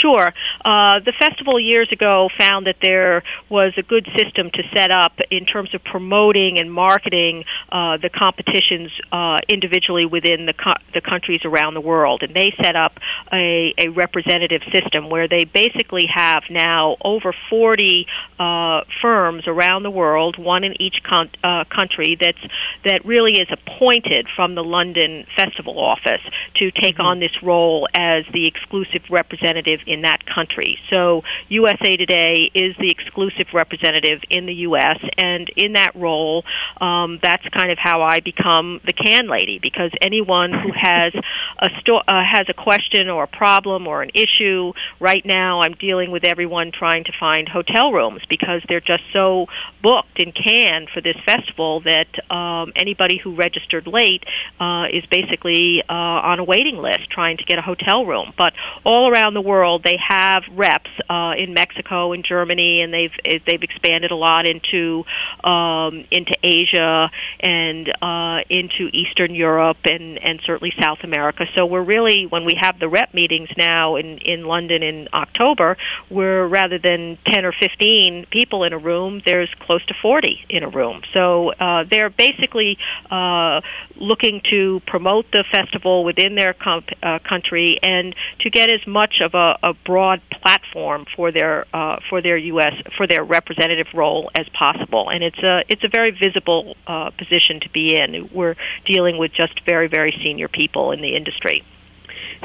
Sure. 0.00 0.32
Uh, 0.64 1.00
the 1.00 1.12
festival 1.18 1.58
years 1.58 1.88
ago 1.90 2.28
found 2.38 2.66
that 2.66 2.76
there 2.80 3.22
was 3.48 3.72
a 3.76 3.82
good 3.82 4.06
system 4.16 4.50
to 4.54 4.62
set 4.74 4.90
up 4.90 5.12
in 5.30 5.44
terms 5.44 5.74
of 5.74 5.82
promoting 5.84 6.58
and 6.58 6.72
marketing 6.72 7.44
uh, 7.70 7.96
the 7.96 8.10
competitions 8.10 8.90
uh, 9.12 9.38
individually 9.48 10.06
within 10.06 10.46
the 10.46 10.52
co- 10.52 10.80
the 10.94 11.00
countries 11.00 11.40
around 11.44 11.74
the 11.74 11.80
world, 11.80 12.22
and 12.22 12.34
they 12.34 12.52
set 12.62 12.76
up 12.76 12.98
a, 13.32 13.74
a 13.78 13.88
representative 13.88 14.62
system 14.72 15.10
where 15.10 15.26
they 15.26 15.44
basically 15.44 16.06
have 16.12 16.42
now 16.50 16.96
over 17.02 17.34
40 17.50 18.06
uh, 18.38 18.82
firms 19.02 19.44
around 19.46 19.82
the 19.82 19.90
world, 19.90 20.38
one 20.38 20.64
in 20.64 20.80
each 20.80 21.02
con- 21.02 21.30
uh, 21.42 21.64
country, 21.74 22.16
that's 22.20 22.38
that 22.84 23.04
really 23.04 23.40
is 23.40 23.48
appointed 23.50 24.26
from 24.36 24.54
the 24.54 24.64
London 24.64 25.26
Festival 25.36 25.78
Office 25.78 26.22
to 26.56 26.70
take 26.70 26.96
mm-hmm. 26.96 27.02
on 27.02 27.20
this 27.20 27.42
role 27.42 27.88
as 27.94 28.24
the 28.32 28.46
exclusive 28.46 29.02
representative 29.10 29.48
representative 29.48 29.80
in 29.88 30.02
that 30.02 30.20
country. 30.26 30.78
So 30.90 31.22
USA 31.48 31.96
Today 31.96 32.50
is 32.54 32.76
the 32.78 32.90
exclusive 32.90 33.46
representative 33.54 34.20
in 34.30 34.46
the 34.46 34.54
U.S., 34.68 34.98
and 35.16 35.48
in 35.56 35.72
that 35.72 35.94
role, 35.96 36.44
um, 36.80 37.18
that's 37.22 37.46
kind 37.48 37.72
of 37.72 37.78
how 37.78 38.02
I 38.02 38.20
become 38.20 38.80
the 38.84 38.92
can 38.92 39.28
lady 39.28 39.58
because 39.60 39.90
anyone 40.00 40.52
who 40.52 40.70
has 40.78 41.12
a 41.58 41.68
sto- 41.80 42.02
uh, 42.06 42.22
has 42.24 42.46
a 42.48 42.54
question 42.54 43.08
or 43.08 43.24
a 43.24 43.26
problem 43.26 43.86
or 43.86 44.02
an 44.02 44.10
issue 44.14 44.72
right 45.00 45.24
now, 45.24 45.62
I'm 45.62 45.74
dealing 45.74 46.10
with 46.10 46.24
everyone 46.24 46.72
trying 46.76 47.04
to 47.04 47.12
find 47.18 47.48
hotel 47.48 47.92
rooms 47.92 48.22
because 48.28 48.62
they're 48.68 48.80
just 48.80 49.02
so 49.12 49.46
booked 49.82 50.18
in 50.18 50.32
Cannes 50.32 50.88
for 50.92 51.00
this 51.00 51.16
festival 51.24 51.82
that 51.82 52.08
um, 52.34 52.72
anybody 52.76 53.18
who 53.22 53.34
registered 53.34 53.86
late 53.86 54.24
uh, 54.60 54.84
is 54.92 55.04
basically 55.10 55.82
uh, 55.88 55.92
on 55.92 56.38
a 56.38 56.44
waiting 56.44 56.76
list 56.76 57.10
trying 57.10 57.36
to 57.38 57.44
get 57.44 57.58
a 57.58 57.62
hotel 57.62 58.04
room. 58.04 58.32
But 58.36 58.52
all 58.84 59.10
around 59.10 59.34
the 59.34 59.40
world 59.40 59.77
world, 59.78 59.84
they 59.84 59.98
have 60.06 60.42
reps 60.56 60.90
uh, 61.08 61.32
in 61.36 61.54
Mexico 61.54 62.12
and 62.12 62.24
Germany, 62.24 62.82
and 62.82 62.92
they've 62.92 63.42
they've 63.46 63.62
expanded 63.62 64.10
a 64.10 64.16
lot 64.16 64.46
into 64.46 65.04
um, 65.44 66.04
into 66.10 66.36
Asia 66.42 67.10
and 67.40 67.88
uh, 68.02 68.40
into 68.48 68.88
Eastern 68.92 69.34
Europe 69.34 69.78
and 69.84 70.18
and 70.18 70.40
certainly 70.44 70.72
South 70.80 70.98
America. 71.02 71.44
So 71.54 71.66
we're 71.66 71.82
really 71.82 72.26
when 72.26 72.44
we 72.44 72.56
have 72.60 72.78
the 72.78 72.88
rep 72.88 73.14
meetings 73.14 73.48
now 73.56 73.96
in 73.96 74.18
in 74.18 74.44
London 74.44 74.82
in 74.82 75.08
October, 75.12 75.76
we're 76.10 76.46
rather 76.46 76.78
than 76.78 77.18
ten 77.26 77.44
or 77.44 77.52
fifteen 77.52 78.26
people 78.30 78.64
in 78.64 78.72
a 78.72 78.78
room, 78.78 79.20
there's 79.24 79.52
close 79.60 79.84
to 79.86 79.94
forty 80.00 80.44
in 80.48 80.62
a 80.62 80.68
room. 80.68 81.02
So 81.12 81.52
uh, 81.52 81.84
they're 81.90 82.10
basically 82.10 82.78
uh, 83.10 83.60
looking 83.96 84.40
to 84.50 84.80
promote 84.86 85.26
the 85.32 85.44
festival 85.50 86.04
within 86.04 86.34
their 86.34 86.54
comp- 86.54 86.90
uh, 87.02 87.18
country 87.28 87.78
and 87.82 88.14
to 88.40 88.50
get 88.50 88.70
as 88.70 88.86
much 88.86 89.20
of 89.22 89.34
a, 89.34 89.58
a 89.68 89.74
broad 89.84 90.20
platform 90.42 91.04
for 91.14 91.30
their 91.32 91.66
uh, 91.74 91.96
for 92.08 92.22
their 92.22 92.36
U.S. 92.36 92.72
for 92.96 93.06
their 93.06 93.24
representative 93.24 93.86
role 93.94 94.30
as 94.34 94.46
possible. 94.58 95.10
And 95.10 95.22
it's 95.22 95.38
a 95.38 95.62
it's 95.68 95.84
a 95.84 95.88
very 95.88 96.10
visible 96.10 96.76
uh, 96.86 97.10
position 97.10 97.60
to 97.62 97.70
be 97.70 97.96
in. 97.96 98.30
We're 98.32 98.56
dealing 98.86 99.18
with 99.18 99.32
just 99.32 99.60
very 99.66 99.88
very 99.88 100.14
senior 100.24 100.48
people 100.48 100.92
in 100.92 101.00
the 101.00 101.16
industry. 101.16 101.64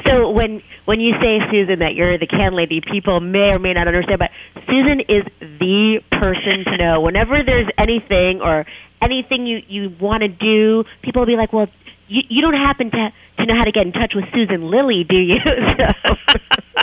So 0.06 0.30
when 0.30 0.62
when 0.84 1.00
you 1.00 1.14
say 1.20 1.38
Susan 1.50 1.78
that 1.78 1.94
you're 1.94 2.18
the 2.18 2.26
can 2.26 2.54
lady, 2.54 2.80
people 2.80 3.20
may 3.20 3.54
or 3.54 3.58
may 3.58 3.72
not 3.72 3.86
understand, 3.86 4.18
but 4.18 4.30
Susan 4.66 5.00
is 5.00 5.24
the 5.40 6.00
person 6.10 6.64
to 6.64 6.76
know. 6.76 7.00
Whenever 7.00 7.42
there's 7.46 7.70
anything 7.78 8.40
or 8.42 8.66
anything 9.00 9.46
you 9.46 9.62
you 9.68 9.94
want 10.00 10.22
to 10.22 10.28
do, 10.28 10.84
people 11.02 11.20
will 11.22 11.26
be 11.26 11.36
like, 11.36 11.52
"Well, 11.52 11.68
you, 12.08 12.22
you 12.28 12.42
don't 12.42 12.54
happen 12.54 12.90
to 12.90 13.12
to 13.38 13.46
know 13.46 13.54
how 13.54 13.64
to 13.64 13.72
get 13.72 13.86
in 13.86 13.92
touch 13.92 14.12
with 14.14 14.24
Susan 14.34 14.68
Lilley, 14.70 15.04
do 15.08 15.16
you?" 15.16 15.38
so. 15.78 16.14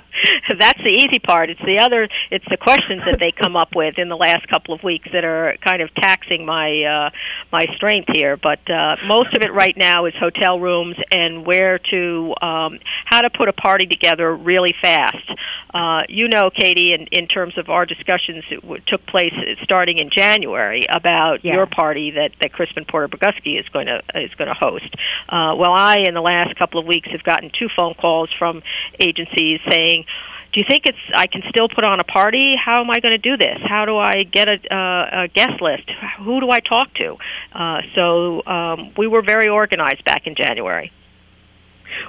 that's 0.60 0.80
the 0.84 0.92
easy 0.92 1.20
part. 1.20 1.50
It's 1.50 1.62
the 1.62 1.80
other. 1.80 2.08
It's 2.30 2.46
the 2.50 2.58
questions 2.58 3.02
that 3.06 3.20
they 3.20 3.32
come 3.32 3.56
up 3.56 3.70
with 3.76 3.98
in 3.98 4.10
the 4.10 4.16
last 4.16 4.48
couple 4.48 4.74
of 4.74 4.84
weeks 4.84 5.08
that 5.14 5.24
are 5.24 5.56
kind 5.64 5.82
of 5.82 5.94
taxing 5.96 6.46
my 6.46 6.84
uh, 6.84 7.10
my 7.52 7.66
strength 7.76 8.10
here. 8.14 8.38
But 8.38 8.60
uh, 8.70 8.98
most 9.08 9.34
of 9.36 9.42
it 9.42 9.54
right 9.54 9.76
now 9.76 10.06
is 10.06 10.14
hotel 10.20 10.60
rooms 10.60 10.98
and 11.12 11.46
where 11.46 11.80
to 11.92 12.34
um, 12.42 12.80
how 13.06 13.22
to 13.22 13.30
put 13.30 13.50
a 13.50 13.54
party 13.54 13.86
together 13.86 14.36
really 14.36 14.76
fast. 14.82 15.30
Uh, 15.74 16.02
you 16.10 16.28
know, 16.28 16.50
Katie, 16.50 16.94
in, 16.94 17.08
in 17.12 17.28
terms 17.28 17.58
of 17.58 17.70
our 17.70 17.86
discussions 17.86 18.44
that 18.50 18.62
w- 18.62 18.82
took 18.88 19.06
place 19.08 19.34
starting 19.64 20.00
in 20.00 20.10
January 20.16 20.86
about 20.90 21.46
yeah. 21.46 21.54
your 21.54 21.66
party 21.66 22.12
that 22.12 22.32
that 22.42 22.52
Crispin 22.52 22.86
Porter 22.86 23.08
Bogusky 23.08 23.60
is 23.60 23.68
going 23.70 23.88
to 23.88 24.02
is 24.16 24.34
going 24.36 24.50
to 24.50 24.54
host. 24.54 24.94
Uh, 25.30 25.56
well, 25.56 25.72
I 25.72 26.00
in 26.06 26.14
the 26.14 26.22
last 26.22 26.52
last 26.52 26.58
couple 26.58 26.80
of 26.80 26.86
weeks 26.86 27.10
have 27.12 27.24
gotten 27.24 27.52
two 27.58 27.68
phone 27.76 27.94
calls 27.94 28.30
from 28.38 28.62
agencies 29.00 29.60
saying, 29.70 30.06
do 30.54 30.60
you 30.60 30.66
think 30.68 30.86
it's 30.86 30.98
I 31.16 31.28
can 31.28 31.42
still 31.50 31.70
put 31.70 31.84
on 31.84 32.00
a 32.00 32.04
party? 32.04 32.54
How 32.58 32.82
am 32.82 32.90
I 32.90 33.00
going 33.00 33.14
to 33.14 33.18
do 33.18 33.38
this? 33.38 33.58
How 33.68 33.86
do 33.86 33.98
I 33.98 34.24
get 34.24 34.48
a, 34.48 34.58
uh, 34.74 35.24
a 35.24 35.28
guest 35.28 35.62
list? 35.62 35.90
Who 36.20 36.42
do 36.42 36.50
I 36.50 36.60
talk 36.60 36.94
to? 36.96 37.16
Uh, 37.54 37.82
so 37.96 38.46
um, 38.46 38.94
we 38.98 39.08
were 39.08 39.22
very 39.22 39.48
organized 39.48 40.04
back 40.04 40.28
in 40.28 40.36
January. 40.36 40.92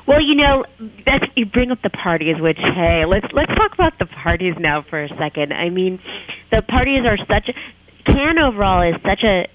Well, 0.06 0.20
you 0.20 0.34
know, 0.34 0.64
that's 1.04 1.24
you 1.36 1.46
bring 1.46 1.70
up 1.70 1.82
the 1.82 1.90
parties, 1.90 2.36
which 2.38 2.58
hey, 2.58 3.04
let's 3.06 3.26
let's 3.32 3.52
talk 3.54 3.74
about 3.74 3.98
the 3.98 4.06
parties 4.06 4.54
now 4.58 4.84
for 4.88 5.02
a 5.02 5.08
second. 5.18 5.52
I 5.52 5.70
mean, 5.70 6.00
the 6.50 6.62
parties 6.62 7.02
are 7.06 7.18
such 7.18 7.50
Cannes 8.06 8.38
overall 8.38 8.82
is 8.82 9.00
such 9.02 9.22
a 9.24 9.46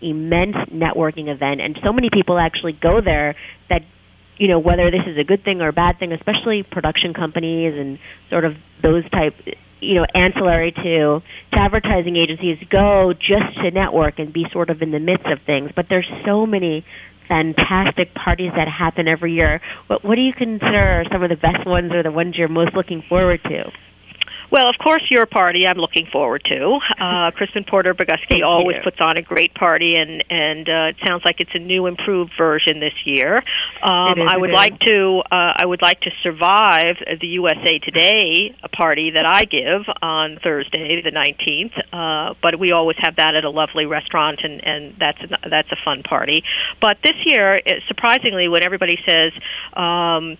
immense 0.00 0.56
networking 0.72 1.28
event, 1.28 1.60
and 1.60 1.78
so 1.84 1.92
many 1.92 2.10
people 2.10 2.38
actually 2.38 2.72
go 2.72 3.00
there 3.00 3.34
that 3.70 3.82
you 4.38 4.48
know 4.48 4.58
whether 4.58 4.90
this 4.90 5.06
is 5.06 5.18
a 5.18 5.24
good 5.24 5.44
thing 5.44 5.60
or 5.60 5.68
a 5.68 5.72
bad 5.72 5.98
thing, 5.98 6.12
especially 6.12 6.62
production 6.62 7.14
companies 7.14 7.74
and 7.76 7.98
sort 8.30 8.44
of 8.44 8.54
those 8.82 9.08
type 9.10 9.34
you 9.80 9.94
know 9.94 10.06
ancillary 10.14 10.72
to 10.72 11.20
to 11.52 11.60
advertising 11.60 12.16
agencies 12.16 12.58
go 12.70 13.12
just 13.12 13.54
to 13.62 13.70
network 13.70 14.18
and 14.18 14.32
be 14.32 14.44
sort 14.52 14.70
of 14.70 14.80
in 14.82 14.90
the 14.90 15.00
midst 15.00 15.26
of 15.26 15.38
things. 15.44 15.70
But 15.74 15.86
there's 15.88 16.08
so 16.24 16.46
many 16.46 16.84
fantastic 17.28 18.14
parties 18.14 18.50
that 18.56 18.68
happen 18.68 19.08
every 19.08 19.34
year. 19.34 19.60
What 19.86 20.04
what 20.04 20.14
do 20.16 20.22
you 20.22 20.32
consider 20.32 21.04
some 21.12 21.22
of 21.22 21.30
the 21.30 21.36
best 21.36 21.66
ones 21.66 21.92
or 21.92 22.02
the 22.02 22.12
ones 22.12 22.36
you're 22.36 22.48
most 22.48 22.74
looking 22.74 23.02
forward 23.08 23.40
to? 23.44 23.70
Well, 24.50 24.68
of 24.68 24.76
course, 24.76 25.02
your 25.10 25.24
party 25.24 25.66
I'm 25.66 25.78
looking 25.78 26.06
forward 26.12 26.42
to. 26.50 26.78
Uh, 27.00 27.30
Crispin 27.34 27.64
Porter 27.64 27.94
Bogusky 27.94 28.44
always 28.44 28.76
you. 28.76 28.82
puts 28.82 28.98
on 29.00 29.16
a 29.16 29.22
great 29.22 29.54
party, 29.54 29.96
and 29.96 30.22
and 30.28 30.68
uh, 30.68 30.90
it 30.90 30.96
sounds 31.06 31.22
like 31.24 31.40
it's 31.40 31.54
a 31.54 31.58
new, 31.58 31.86
improved 31.86 32.32
version 32.36 32.80
this 32.80 32.92
year. 33.04 33.38
Um, 33.82 34.18
is, 34.18 34.28
I 34.28 34.36
would 34.36 34.50
like 34.50 34.78
to 34.80 35.22
uh, 35.30 35.52
I 35.56 35.64
would 35.64 35.80
like 35.80 36.00
to 36.02 36.10
survive 36.22 36.96
the 37.20 37.26
USA 37.28 37.78
Today 37.78 38.54
party 38.76 39.12
that 39.14 39.24
I 39.24 39.44
give 39.44 39.82
on 40.02 40.38
Thursday, 40.42 41.00
the 41.02 41.10
19th. 41.10 41.72
Uh, 41.92 42.34
but 42.42 42.58
we 42.58 42.72
always 42.72 42.96
have 43.00 43.16
that 43.16 43.34
at 43.34 43.44
a 43.44 43.50
lovely 43.50 43.86
restaurant, 43.86 44.40
and 44.42 44.64
and 44.64 44.94
that's 44.98 45.20
a, 45.22 45.48
that's 45.48 45.72
a 45.72 45.76
fun 45.84 46.02
party. 46.02 46.42
But 46.80 46.98
this 47.02 47.16
year, 47.24 47.60
it, 47.64 47.82
surprisingly, 47.88 48.48
when 48.48 48.62
everybody 48.62 48.98
says 49.06 49.32
um, 49.74 50.36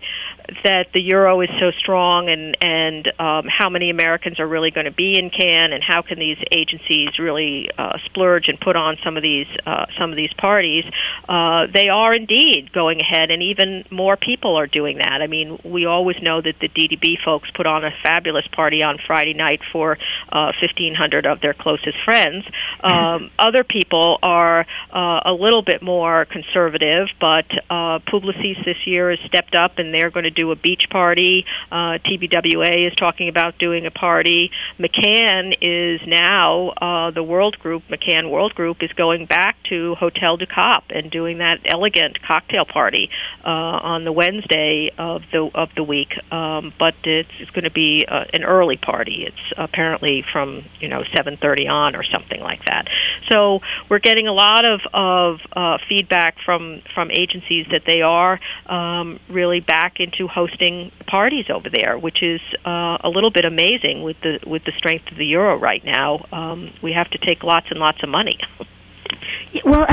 that 0.63 0.87
the 0.93 1.01
euro 1.01 1.41
is 1.41 1.49
so 1.59 1.71
strong, 1.79 2.29
and 2.29 2.57
and 2.61 3.07
um, 3.19 3.45
how 3.47 3.69
many 3.69 3.89
Americans 3.89 4.39
are 4.39 4.47
really 4.47 4.71
going 4.71 4.85
to 4.85 4.91
be 4.91 5.17
in 5.17 5.29
Cannes, 5.29 5.71
and 5.71 5.83
how 5.83 6.01
can 6.01 6.19
these 6.19 6.37
agencies 6.51 7.19
really 7.19 7.69
uh, 7.77 7.97
splurge 8.05 8.47
and 8.47 8.59
put 8.59 8.75
on 8.75 8.97
some 9.03 9.17
of 9.17 9.23
these 9.23 9.47
uh, 9.65 9.85
some 9.97 10.11
of 10.11 10.17
these 10.17 10.33
parties? 10.33 10.83
Uh, 11.27 11.67
they 11.73 11.87
are 11.89 12.13
indeed 12.13 12.71
going 12.73 12.99
ahead, 12.99 13.31
and 13.31 13.41
even 13.41 13.85
more 13.89 14.17
people 14.17 14.55
are 14.55 14.67
doing 14.67 14.97
that. 14.97 15.21
I 15.21 15.27
mean, 15.27 15.59
we 15.63 15.85
always 15.85 16.17
know 16.21 16.41
that 16.41 16.55
the 16.59 16.69
DDB 16.69 17.15
folks 17.23 17.49
put 17.55 17.65
on 17.65 17.85
a 17.85 17.91
fabulous 18.03 18.45
party 18.53 18.83
on 18.83 18.97
Friday 19.05 19.33
night 19.33 19.61
for 19.71 19.97
uh, 20.31 20.51
1,500 20.61 21.25
of 21.25 21.41
their 21.41 21.53
closest 21.53 21.97
friends. 22.03 22.45
Um, 22.81 23.31
other 23.39 23.63
people 23.63 24.19
are 24.21 24.65
uh, 24.91 25.19
a 25.25 25.33
little 25.33 25.61
bit 25.61 25.81
more 25.81 26.25
conservative, 26.25 27.07
but 27.19 27.45
uh, 27.69 27.99
Publicis 27.99 28.63
this 28.65 28.85
year 28.85 29.09
has 29.11 29.19
stepped 29.27 29.55
up, 29.55 29.77
and 29.77 29.93
they're 29.93 30.11
going 30.11 30.25
to 30.25 30.32
do 30.33 30.51
a 30.51 30.55
beach 30.55 30.85
party. 30.89 31.45
Uh, 31.71 31.97
TBWA 32.05 32.87
is 32.87 32.95
talking 32.95 33.29
about 33.29 33.57
doing 33.57 33.85
a 33.85 33.91
party. 33.91 34.51
McCann 34.79 35.53
is 35.61 36.01
now 36.07 36.69
uh, 36.69 37.11
the 37.11 37.23
World 37.23 37.57
Group. 37.59 37.83
McCann 37.89 38.29
World 38.29 38.55
Group 38.55 38.77
is 38.81 38.91
going 38.93 39.25
back 39.25 39.55
to 39.69 39.95
Hotel 39.95 40.37
du 40.37 40.45
Cap 40.45 40.85
and 40.89 41.11
doing 41.11 41.39
that 41.39 41.59
elegant 41.65 42.21
cocktail 42.21 42.65
party 42.65 43.09
uh, 43.45 43.49
on 43.49 44.03
the 44.03 44.11
Wednesday 44.11 44.91
of 44.97 45.21
the 45.31 45.49
of 45.53 45.69
the 45.75 45.83
week. 45.83 46.13
Um, 46.31 46.73
but 46.77 46.95
it's, 47.03 47.29
it's 47.39 47.51
going 47.51 47.63
to 47.63 47.71
be 47.71 48.05
uh, 48.07 48.25
an 48.33 48.43
early 48.43 48.77
party. 48.77 49.25
It's 49.27 49.53
apparently 49.57 50.23
from 50.31 50.65
you 50.79 50.87
know 50.87 51.03
7:30 51.15 51.69
on 51.69 51.95
or 51.95 52.03
something 52.03 52.41
like 52.41 52.65
that. 52.65 52.87
So 53.29 53.59
we're 53.89 53.99
getting 53.99 54.27
a 54.27 54.33
lot 54.33 54.65
of 54.65 54.81
of 54.93 55.39
uh, 55.53 55.77
feedback 55.87 56.35
from 56.45 56.81
from 56.93 57.11
agencies 57.11 57.67
that 57.71 57.83
they 57.85 58.01
are 58.01 58.39
um, 58.67 59.19
really 59.29 59.59
back 59.59 59.99
into 59.99 60.22
hosting 60.27 60.91
parties 61.07 61.45
over 61.53 61.69
there, 61.71 61.97
which 61.97 62.21
is 62.21 62.41
uh, 62.65 62.97
a 63.03 63.09
little 63.13 63.31
bit 63.31 63.45
amazing 63.45 63.83
amazing 63.83 64.03
with 64.03 64.17
the 64.21 64.39
with 64.47 64.63
the 64.65 64.71
strength 64.77 65.05
of 65.11 65.17
the 65.17 65.25
euro 65.25 65.57
right 65.57 65.83
now. 65.85 66.25
Um, 66.31 66.71
we 66.81 66.93
have 66.93 67.09
to 67.11 67.17
take 67.17 67.43
lots 67.43 67.67
and 67.69 67.79
lots 67.79 67.99
of 68.03 68.09
money. 68.09 68.37
well, 69.65 69.85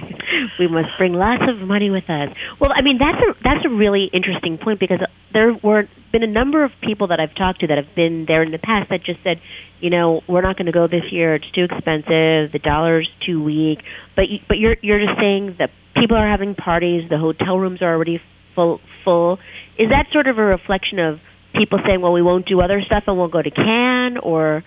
we 0.58 0.68
must 0.68 0.88
bring 0.98 1.12
lots 1.14 1.42
of 1.48 1.66
money 1.66 1.90
with 1.90 2.04
us. 2.08 2.28
Well, 2.60 2.70
I 2.74 2.82
mean 2.82 2.98
that's 2.98 3.18
a 3.18 3.42
that's 3.42 3.64
a 3.64 3.70
really 3.70 4.10
interesting 4.12 4.58
point 4.58 4.80
because 4.80 5.00
there 5.32 5.52
were 5.62 5.84
been 6.12 6.22
a 6.22 6.28
number 6.28 6.64
of 6.64 6.70
people 6.82 7.08
that 7.08 7.18
I've 7.18 7.34
talked 7.34 7.60
to 7.60 7.66
that 7.68 7.78
have 7.78 7.94
been 7.96 8.24
there 8.28 8.42
in 8.42 8.52
the 8.52 8.58
past 8.58 8.88
that 8.90 9.02
just 9.04 9.18
said, 9.24 9.40
you 9.80 9.90
know, 9.90 10.20
we're 10.28 10.42
not 10.42 10.56
going 10.56 10.66
to 10.66 10.72
go 10.72 10.86
this 10.86 11.10
year. 11.10 11.34
It's 11.34 11.50
too 11.50 11.64
expensive. 11.64 12.52
The 12.54 12.60
dollar's 12.62 13.10
too 13.26 13.42
weak. 13.42 13.80
But 14.14 14.28
you, 14.28 14.38
but 14.48 14.58
you're 14.58 14.76
you're 14.80 15.00
just 15.00 15.18
saying 15.18 15.56
that 15.58 15.70
people 15.96 16.16
are 16.16 16.28
having 16.28 16.54
parties. 16.54 17.08
The 17.10 17.18
hotel 17.18 17.58
rooms 17.58 17.82
are 17.82 17.92
already 17.92 18.20
full. 18.54 18.80
Full. 19.04 19.38
Is 19.78 19.88
that 19.90 20.06
sort 20.12 20.26
of 20.26 20.38
a 20.38 20.42
reflection 20.42 20.98
of 20.98 21.18
people 21.54 21.78
saying, 21.86 22.00
well, 22.00 22.12
we 22.12 22.22
won't 22.22 22.46
do 22.46 22.60
other 22.60 22.80
stuff 22.84 23.04
and 23.06 23.16
we'll 23.16 23.28
go 23.28 23.42
to 23.42 23.50
Cannes, 23.50 24.18
or 24.22 24.64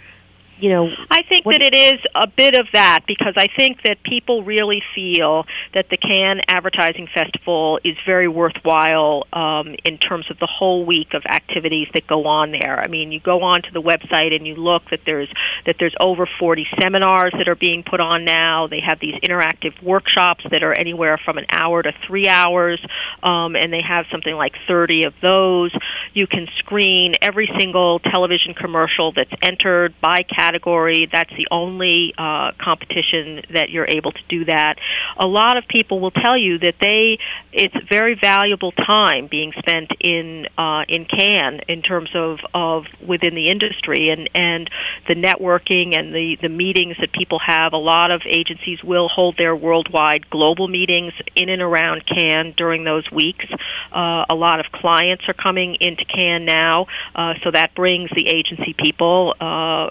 you 0.60 0.70
know 0.70 0.90
i 1.10 1.22
think 1.24 1.46
that 1.46 1.62
it 1.62 1.74
is 1.74 2.00
a 2.16 2.28
bit 2.28 2.56
of 2.56 2.68
that 2.74 3.02
because 3.08 3.34
i 3.38 3.48
think 3.56 3.82
that 3.84 4.02
people 4.04 4.44
really 4.44 4.82
feel 4.96 5.46
that 5.74 5.90
the 5.90 5.98
cannes 5.98 6.42
advertising 6.48 7.08
festival 7.14 7.80
is 7.84 7.96
very 8.06 8.28
worthwhile 8.28 9.24
um, 9.34 9.76
in 9.84 9.98
terms 9.98 10.26
of 10.30 10.40
the 10.40 10.48
whole 10.48 10.86
week 10.86 11.14
of 11.14 11.24
activities 11.26 11.88
that 11.94 12.08
go 12.08 12.26
on 12.26 12.52
there. 12.52 12.80
I 12.80 12.88
mean 12.88 13.12
you 13.12 13.20
go 13.20 13.44
on 13.44 13.62
to 13.64 13.72
the 13.72 13.82
website 13.82 14.36
and 14.36 14.46
you 14.48 14.56
look 14.56 14.84
that 14.90 15.02
there's 15.06 15.32
that 15.66 15.76
there's 15.80 15.96
over 16.00 16.28
40 16.40 16.66
seminars 16.82 17.34
that 17.38 17.48
are 17.48 17.56
being 17.56 17.84
put 17.84 18.00
on 18.00 18.26
now. 18.26 18.68
They 18.68 18.80
have 18.80 19.00
these 19.00 19.16
interactive 19.24 19.82
workshops 19.84 20.46
that 20.50 20.64
are 20.64 20.74
anywhere 20.74 21.20
from 21.24 21.38
an 21.38 21.46
hour 21.50 21.84
to 21.84 21.92
three 22.08 22.28
hours 22.28 22.84
um, 23.24 23.56
and 23.56 23.72
they 23.72 23.82
have 23.88 24.06
something 24.12 24.34
like 24.34 24.54
30 24.68 25.04
of 25.04 25.14
those. 25.22 25.72
You 26.14 26.28
can 26.28 26.48
screen 26.60 27.16
every 27.22 27.50
single 27.60 28.00
television 28.00 28.54
commercial 28.54 29.12
that's 29.12 29.32
entered 29.42 29.94
by 30.02 30.24
category 30.24 30.47
category. 30.48 31.08
That's 31.12 31.30
the 31.32 31.48
only 31.52 32.14
uh, 32.18 32.52
competition 32.60 33.42
that 33.54 33.70
you're 33.70 33.88
able 33.88 34.12
to 34.12 34.22
do 34.30 34.46
that. 34.46 34.76
A 35.18 35.26
lot 35.26 35.58
of 35.58 35.68
people 35.68 36.00
will 36.00 36.12
tell 36.12 36.38
you 36.38 36.60
that 36.60 36.76
they 36.80 37.20
it's 37.52 37.76
very 37.90 38.18
valuable 38.20 38.72
time 38.72 39.28
being 39.30 39.52
spent 39.58 39.92
in 40.00 40.48
uh, 40.58 40.84
in 40.88 41.06
Cannes 41.06 41.62
in 41.68 41.82
terms 41.82 42.10
of 42.16 42.40
of 42.54 42.86
within 43.06 43.36
the 43.36 43.50
industry 43.50 44.10
and 44.10 44.30
and 44.36 44.70
the 45.08 45.16
networking 45.16 45.98
and 45.98 46.14
the 46.14 46.38
the 46.42 46.50
meetings 46.50 46.96
that 47.00 47.12
people 47.12 47.40
have. 47.46 47.74
A 47.74 47.78
lot 47.78 48.12
of 48.12 48.22
agencies 48.28 48.80
will 48.84 49.08
hold 49.08 49.38
their 49.38 49.56
worldwide 49.56 50.30
global 50.30 50.68
meetings 50.68 51.14
in 51.36 51.50
and 51.50 51.62
around 51.62 52.04
Cannes 52.06 52.54
during 52.58 52.84
those 52.84 53.10
weeks. 53.12 53.46
Uh, 53.92 54.26
a 54.30 54.36
lot 54.36 54.60
of 54.60 54.68
clients 54.72 55.24
are 55.28 55.34
coming 55.34 55.78
into 55.80 56.06
Cannes 56.06 56.46
now, 56.46 56.88
uh, 57.16 57.34
so 57.44 57.52
that 57.52 57.74
brings 57.76 58.10
the 58.16 58.28
agency 58.28 58.76
people 58.78 59.34
uh, 59.40 59.90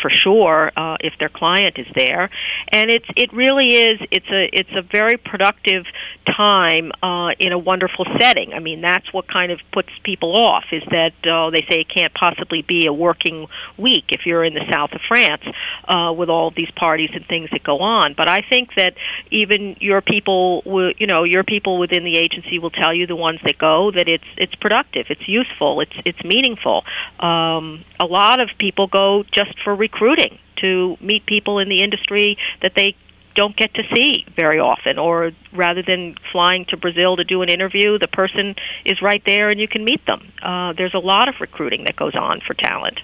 for 0.00 0.10
sure 0.10 0.70
uh, 0.76 0.96
if 1.00 1.14
their 1.18 1.28
client 1.28 1.78
is 1.78 1.86
there, 1.94 2.30
and 2.68 2.90
it's 2.90 3.08
it 3.16 3.32
really 3.32 3.72
is 3.72 4.00
it's 4.10 4.28
a 4.30 4.48
it's 4.52 4.70
a 4.76 4.82
very 4.82 5.16
productive 5.16 5.84
time 6.26 6.92
uh, 7.02 7.30
in 7.38 7.52
a 7.52 7.58
wonderful 7.58 8.06
setting. 8.20 8.52
I 8.52 8.60
mean 8.60 8.80
that's 8.80 9.12
what 9.12 9.28
kind 9.28 9.52
of 9.52 9.60
puts 9.72 9.88
people 10.02 10.36
off 10.36 10.64
is 10.72 10.82
that 10.90 11.12
uh, 11.26 11.50
they 11.50 11.62
say 11.62 11.80
it 11.80 11.88
can't 11.88 12.14
possibly 12.14 12.62
be 12.62 12.86
a 12.86 12.92
working 12.92 13.46
week 13.76 14.04
if 14.10 14.26
you're 14.26 14.44
in 14.44 14.54
the 14.54 14.64
south 14.70 14.92
of 14.92 15.00
France 15.08 15.42
uh, 15.86 16.12
with 16.12 16.28
all 16.28 16.50
these 16.50 16.70
parties 16.76 17.10
and 17.14 17.26
things 17.26 17.48
that 17.52 17.62
go 17.62 17.78
on. 17.78 18.14
But 18.16 18.28
I 18.28 18.42
think 18.48 18.70
that 18.76 18.94
even 19.30 19.76
your 19.80 20.00
people, 20.00 20.62
will, 20.64 20.92
you 20.98 21.06
know, 21.06 21.24
your 21.24 21.44
people 21.44 21.78
within 21.78 22.04
the 22.04 22.16
agency 22.16 22.58
will 22.58 22.70
tell 22.70 22.92
you 22.94 23.06
the 23.06 23.16
ones 23.16 23.40
that 23.44 23.58
go 23.58 23.90
that 23.92 24.08
it's 24.08 24.24
it's 24.36 24.54
productive, 24.56 25.06
it's 25.10 25.28
useful, 25.28 25.80
it's 25.80 25.92
it's 26.04 26.22
meaningful. 26.24 26.84
Um, 27.18 27.84
a 28.00 28.06
lot 28.06 28.40
of 28.40 28.50
people 28.58 28.86
go 28.86 29.24
just 29.32 29.58
for 29.64 29.74
recruiting 29.78 30.38
to 30.60 30.96
meet 31.00 31.24
people 31.26 31.58
in 31.58 31.68
the 31.68 31.82
industry 31.82 32.36
that 32.62 32.72
they 32.74 32.94
don't 33.34 33.56
get 33.56 33.72
to 33.74 33.82
see 33.94 34.24
very 34.34 34.58
often 34.58 34.98
or 34.98 35.30
rather 35.52 35.82
than 35.86 36.16
flying 36.32 36.66
to 36.68 36.76
Brazil 36.76 37.16
to 37.16 37.22
do 37.22 37.40
an 37.42 37.48
interview 37.48 37.96
the 37.98 38.08
person 38.08 38.56
is 38.84 39.00
right 39.00 39.22
there 39.24 39.50
and 39.50 39.60
you 39.60 39.68
can 39.68 39.84
meet 39.84 40.04
them. 40.06 40.32
Uh, 40.42 40.72
there's 40.76 40.94
a 40.94 40.98
lot 40.98 41.28
of 41.28 41.36
recruiting 41.40 41.84
that 41.84 41.94
goes 41.94 42.16
on 42.16 42.40
for 42.44 42.54
talent. 42.54 42.98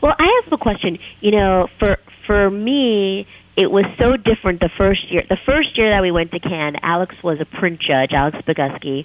Well 0.00 0.14
I 0.18 0.40
have 0.42 0.52
a 0.52 0.56
question. 0.56 0.98
You 1.20 1.32
know 1.32 1.68
for 1.78 1.98
for 2.26 2.50
me 2.50 3.26
it 3.56 3.70
was 3.70 3.84
so 4.00 4.16
different 4.16 4.60
the 4.60 4.70
first 4.76 5.12
year. 5.12 5.22
The 5.28 5.38
first 5.46 5.76
year 5.76 5.90
that 5.94 6.00
we 6.00 6.10
went 6.10 6.32
to 6.32 6.40
Cannes 6.40 6.76
Alex 6.82 7.14
was 7.22 7.38
a 7.40 7.44
print 7.44 7.80
judge 7.80 8.10
Alex 8.12 8.38
Bogusky 8.48 9.04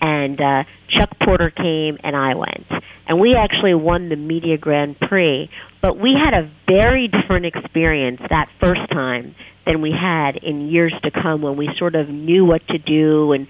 and 0.00 0.40
uh, 0.40 0.64
Chuck 0.96 1.10
Porter 1.22 1.50
came 1.50 1.98
and 2.02 2.16
I 2.16 2.34
went. 2.34 2.66
And 3.08 3.20
we 3.20 3.34
actually 3.34 3.74
won 3.74 4.08
the 4.08 4.16
Media 4.16 4.58
Grand 4.58 4.98
Prix, 4.98 5.48
but 5.80 5.98
we 5.98 6.14
had 6.18 6.34
a 6.34 6.50
very 6.66 7.08
different 7.08 7.46
experience 7.46 8.20
that 8.28 8.48
first 8.60 8.88
time 8.90 9.34
than 9.64 9.80
we 9.80 9.92
had 9.92 10.36
in 10.42 10.68
years 10.68 10.94
to 11.02 11.10
come 11.10 11.42
when 11.42 11.56
we 11.56 11.68
sort 11.78 11.94
of 11.94 12.08
knew 12.08 12.44
what 12.44 12.66
to 12.68 12.78
do 12.78 13.32
and 13.32 13.46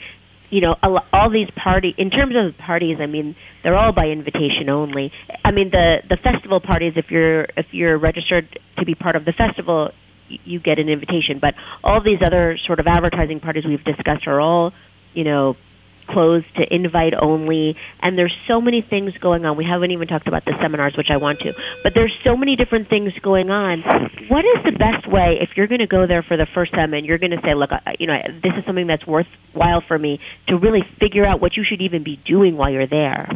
you 0.51 0.61
know, 0.61 0.77
all 1.13 1.31
these 1.31 1.49
party 1.63 1.95
in 1.99 2.11
terms 2.11 2.35
of 2.37 2.53
the 2.53 2.63
parties. 2.63 2.99
I 3.01 3.07
mean, 3.07 3.35
they're 3.63 3.75
all 3.75 3.93
by 3.93 4.07
invitation 4.07 4.69
only. 4.71 5.13
I 5.45 5.51
mean, 5.51 5.71
the 5.71 5.97
the 6.09 6.17
festival 6.17 6.61
parties. 6.61 6.93
If 6.97 7.07
you're 7.11 7.45
if 7.57 7.67
you're 7.73 7.99
registered 7.99 8.59
to 8.79 8.85
be 8.85 8.95
part 8.95 9.17
of 9.17 9.25
the 9.25 9.33
festival, 9.33 9.91
you 10.29 10.61
get 10.61 10.79
an 10.79 10.89
invitation. 10.89 11.39
But 11.41 11.55
all 11.83 12.03
these 12.03 12.21
other 12.25 12.59
sort 12.67 12.81
of 12.81 12.87
advertising 12.87 13.41
parties 13.41 13.65
we've 13.67 13.85
discussed 13.85 14.27
are 14.27 14.41
all, 14.41 14.73
you 15.15 15.25
know, 15.25 15.57
closed 16.09 16.47
to 16.57 16.63
invite 16.75 17.13
only 17.21 17.77
and 18.01 18.17
there's 18.17 18.35
so 18.49 18.61
many 18.61 18.83
things 18.83 19.13
going 19.21 19.45
on. 19.45 19.57
We 19.57 19.65
haven't 19.65 19.91
even 19.91 20.09
talked 20.09 20.29
about 20.29 20.45
the 20.45 20.55
seminars 20.63 20.95
which 20.97 21.09
i 21.11 21.17
want 21.17 21.41
to 21.41 21.53
but 21.83 21.93
there's 21.95 22.15
so 22.25 22.37
many 22.37 22.57
different 22.57 22.89
things 22.89 23.13
going 23.23 23.51
on. 23.51 23.83
What 24.29 24.45
is 24.45 24.65
the 24.65 24.73
best 24.73 25.11
way 25.11 25.39
if 25.41 25.51
you're 25.57 25.69
going 25.69 25.81
to 25.81 25.87
go 25.87 26.07
there 26.07 26.23
for 26.23 26.37
the 26.37 26.47
first 26.55 26.73
time 26.73 26.95
and 26.95 27.07
you're 27.07 27.19
going 27.19 27.33
to 27.33 27.43
say 27.45 27.55
look 27.55 27.71
you 27.99 28.07
know 28.07 28.17
this 28.43 28.53
is 28.57 28.65
something 28.67 28.87
that's 28.87 29.07
worthwhile 29.07 29.83
for 29.87 29.99
me 29.99 30.21
to 30.49 30.57
really 30.57 30.83
figure 31.01 31.25
out 31.25 31.41
what 31.41 31.57
you 31.57 31.65
should 31.69 31.81
even 31.81 32.05
be 32.05 32.19
doing 32.27 32.57
while 32.57 32.71
you're 32.71 32.89
there 32.89 33.29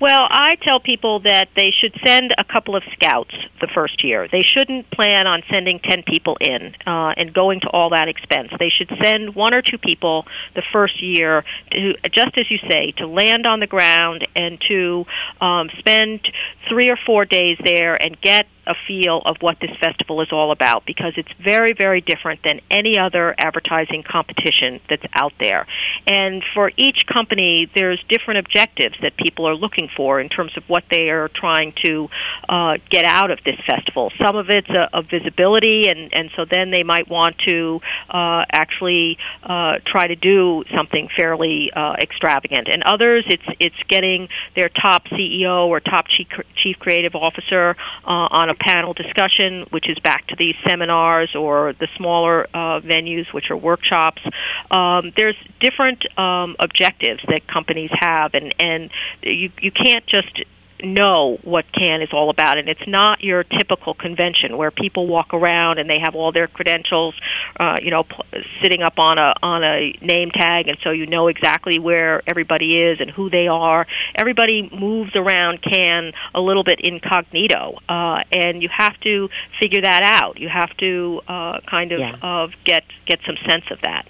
well, 0.00 0.26
I 0.28 0.56
tell 0.56 0.80
people 0.80 1.20
that 1.20 1.48
they 1.56 1.70
should 1.70 1.94
send 2.04 2.34
a 2.36 2.44
couple 2.44 2.76
of 2.76 2.82
scouts 2.92 3.34
the 3.60 3.68
first 3.74 4.04
year. 4.04 4.28
They 4.30 4.42
shouldn't 4.42 4.90
plan 4.90 5.26
on 5.26 5.42
sending 5.50 5.78
10 5.80 6.02
people 6.02 6.36
in 6.40 6.74
uh, 6.86 7.12
and 7.16 7.32
going 7.32 7.60
to 7.60 7.68
all 7.68 7.90
that 7.90 8.08
expense. 8.08 8.50
They 8.58 8.70
should 8.70 8.90
send 9.02 9.34
one 9.34 9.54
or 9.54 9.62
two 9.62 9.78
people 9.78 10.26
the 10.54 10.62
first 10.72 11.02
year 11.02 11.44
to, 11.72 11.94
just 12.12 12.36
as 12.36 12.50
you 12.50 12.58
say, 12.68 12.92
to 12.98 13.06
land 13.06 13.46
on 13.46 13.60
the 13.60 13.66
ground 13.66 14.26
and 14.34 14.60
to 14.68 15.04
um, 15.40 15.70
spend 15.78 16.20
three 16.68 16.90
or 16.90 16.98
four 17.06 17.24
days 17.24 17.56
there 17.64 17.94
and 17.94 18.20
get 18.20 18.46
a 18.66 18.74
feel 18.86 19.22
of 19.24 19.36
what 19.40 19.58
this 19.60 19.70
festival 19.80 20.20
is 20.22 20.28
all 20.32 20.52
about 20.52 20.84
because 20.86 21.12
it's 21.16 21.28
very, 21.42 21.72
very 21.72 22.00
different 22.00 22.40
than 22.42 22.60
any 22.70 22.98
other 22.98 23.34
advertising 23.38 24.02
competition 24.02 24.80
that's 24.88 25.04
out 25.12 25.32
there. 25.38 25.66
And 26.06 26.42
for 26.54 26.70
each 26.76 27.06
company, 27.12 27.70
there's 27.74 28.02
different 28.08 28.38
objectives 28.38 28.96
that 29.02 29.16
people 29.16 29.48
are 29.48 29.54
looking 29.54 29.88
for 29.96 30.20
in 30.20 30.28
terms 30.28 30.52
of 30.56 30.64
what 30.68 30.84
they 30.90 31.10
are 31.10 31.30
trying 31.34 31.72
to 31.84 32.08
uh, 32.48 32.78
get 32.90 33.04
out 33.04 33.30
of 33.30 33.38
this 33.44 33.56
festival. 33.66 34.10
Some 34.20 34.36
of 34.36 34.46
it's 34.48 34.68
a, 34.68 34.88
a 34.92 35.02
visibility, 35.02 35.88
and, 35.88 36.12
and 36.12 36.30
so 36.36 36.44
then 36.50 36.70
they 36.70 36.82
might 36.82 37.08
want 37.08 37.36
to 37.46 37.80
uh, 38.08 38.44
actually 38.52 39.18
uh, 39.42 39.78
try 39.86 40.06
to 40.06 40.16
do 40.16 40.64
something 40.74 41.08
fairly 41.16 41.70
uh, 41.74 41.94
extravagant. 42.00 42.68
And 42.70 42.82
others, 42.82 43.24
it's 43.28 43.42
it's 43.60 43.76
getting 43.88 44.28
their 44.56 44.68
top 44.68 45.04
CEO 45.06 45.66
or 45.66 45.80
top 45.80 46.06
chief, 46.08 46.28
chief 46.56 46.78
creative 46.78 47.14
officer 47.14 47.76
uh, 48.04 48.28
on 48.30 48.50
a 48.50 48.53
panel 48.54 48.92
discussion, 48.92 49.66
which 49.70 49.88
is 49.88 49.98
back 49.98 50.26
to 50.28 50.36
these 50.36 50.54
seminars 50.66 51.34
or 51.34 51.72
the 51.74 51.88
smaller 51.96 52.46
uh, 52.54 52.80
venues, 52.80 53.32
which 53.32 53.50
are 53.50 53.56
workshops. 53.56 54.22
Um, 54.70 55.12
there's 55.16 55.36
different 55.60 56.04
um, 56.18 56.56
objectives 56.58 57.20
that 57.28 57.46
companies 57.46 57.90
have, 57.92 58.34
and 58.34 58.54
and 58.58 58.90
you 59.22 59.50
you 59.60 59.70
can't 59.70 60.06
just 60.06 60.44
know 60.84 61.38
what 61.42 61.64
Cannes 61.72 62.02
is 62.02 62.08
all 62.12 62.30
about, 62.30 62.58
and 62.58 62.68
it's 62.68 62.86
not 62.86 63.22
your 63.22 63.44
typical 63.44 63.94
convention 63.94 64.56
where 64.56 64.70
people 64.70 65.06
walk 65.06 65.32
around 65.32 65.78
and 65.78 65.88
they 65.88 65.98
have 66.00 66.14
all 66.14 66.32
their 66.32 66.46
credentials, 66.46 67.14
uh, 67.58 67.76
you 67.82 67.90
know, 67.90 68.04
pl- 68.04 68.24
sitting 68.62 68.82
up 68.82 68.98
on 68.98 69.18
a 69.18 69.34
on 69.42 69.64
a 69.64 69.92
name 70.00 70.30
tag, 70.30 70.68
and 70.68 70.78
so 70.82 70.90
you 70.90 71.06
know 71.06 71.28
exactly 71.28 71.78
where 71.78 72.22
everybody 72.26 72.76
is 72.76 73.00
and 73.00 73.10
who 73.10 73.30
they 73.30 73.48
are. 73.48 73.86
Everybody 74.14 74.68
moves 74.72 75.14
around 75.16 75.62
Cannes 75.62 76.12
a 76.34 76.40
little 76.40 76.64
bit 76.64 76.80
incognito, 76.82 77.78
uh, 77.88 78.22
and 78.32 78.62
you 78.62 78.68
have 78.76 78.98
to 79.00 79.28
figure 79.60 79.82
that 79.82 80.02
out. 80.02 80.38
You 80.38 80.48
have 80.48 80.76
to 80.78 81.20
uh, 81.28 81.60
kind 81.68 81.92
of 81.92 82.00
yeah. 82.00 82.16
of 82.22 82.50
get 82.64 82.84
get 83.06 83.20
some 83.26 83.36
sense 83.46 83.64
of 83.70 83.78
that 83.82 84.06